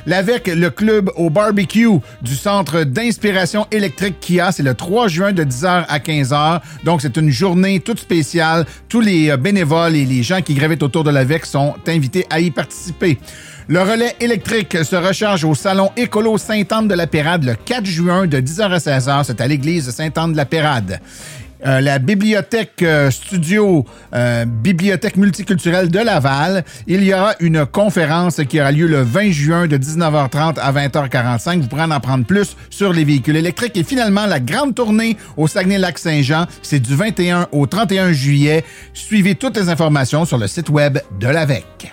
[0.06, 5.44] L'AVEC, le club au barbecue du centre d'inspiration électrique Kia, c'est le 3 juin de
[5.44, 6.60] 10h à 15h.
[6.84, 8.64] Donc, c'est une journée toute spéciale.
[8.88, 12.40] Tous les euh, bénévoles et les gens qui gravitent autour de l'AVEC sont invités à
[12.40, 13.18] y participer.
[13.70, 18.26] Le relais électrique se recharge au salon Écolo Sainte-Anne de la Pérade le 4 juin
[18.26, 19.24] de 10h à 16h.
[19.24, 21.00] C'est à l'église Sainte-Anne de la Pérade.
[21.66, 28.40] Euh, la bibliothèque euh, studio euh, bibliothèque multiculturelle de Laval, il y aura une conférence
[28.48, 31.60] qui aura lieu le 20 juin de 19h30 à 20h45.
[31.60, 33.76] Vous pourrez en apprendre plus sur les véhicules électriques.
[33.76, 38.64] Et finalement, la grande tournée au Saguenay-Lac-Saint-Jean, c'est du 21 au 31 juillet.
[38.94, 41.92] Suivez toutes les informations sur le site web de l'AVEC.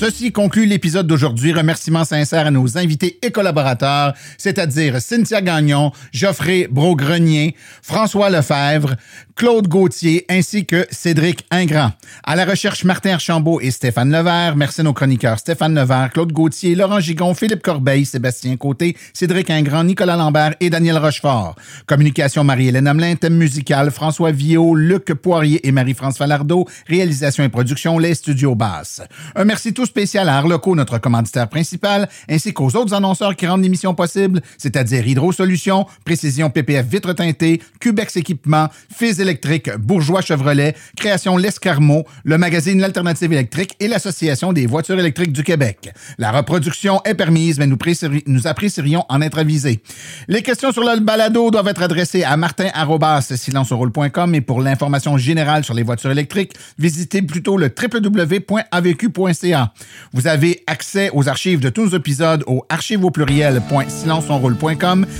[0.00, 1.52] Ceci conclut l'épisode d'aujourd'hui.
[1.52, 8.96] Remerciements sincères à nos invités et collaborateurs, c'est-à-dire Cynthia Gagnon, Geoffrey Brogrenier, François Lefebvre,
[9.36, 11.92] Claude Gauthier ainsi que Cédric Ingrand.
[12.24, 14.56] À la recherche, Martin Archambault et Stéphane Levert.
[14.56, 19.50] Merci à nos chroniqueurs Stéphane Levert, Claude Gauthier, Laurent Gigon, Philippe Corbeil, Sébastien Côté, Cédric
[19.50, 21.56] Ingrand, Nicolas Lambert et Daniel Rochefort.
[21.84, 26.66] Communication Marie-Hélène Hamelin, thème musical François Villot, Luc Poirier et Marie-France Falardeau.
[26.86, 29.02] Réalisation et production Les Studios Basses.
[29.34, 33.62] Un merci tous spécial à Arloco, notre commanditaire principal, ainsi qu'aux autres annonceurs qui rendent
[33.62, 40.76] l'émission possible, c'est-à-dire Hydro Solutions, Précision PPF Vitre Teintée, Cubex Équipement, Fils Électrique, Bourgeois Chevrolet,
[40.96, 45.90] Création L'Escarmot, le magazine L'Alternative électrique et l'Association des voitures électriques du Québec.
[46.18, 47.78] La reproduction est permise, mais nous,
[48.26, 49.82] nous apprécierions en être avisés.
[50.28, 55.74] Les questions sur le balado doivent être adressées à martin.silenceroule.com et pour l'information générale sur
[55.74, 59.72] les voitures électriques, visitez plutôt le www.avq.ca.
[60.12, 62.64] Vous avez accès aux archives de tous nos épisodes au
[63.02, 63.12] au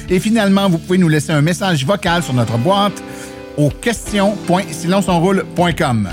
[0.08, 3.02] et finalement, vous pouvez nous laisser un message vocal sur notre boîte
[3.56, 6.08] au question.silenceonroule.com.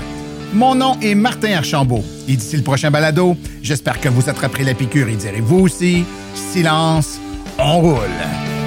[0.54, 4.74] Mon nom est Martin Archambault et d'ici le prochain balado, j'espère que vous attraperez la
[4.74, 7.20] piqûre et direz vous aussi, silence,
[7.58, 8.57] on roule.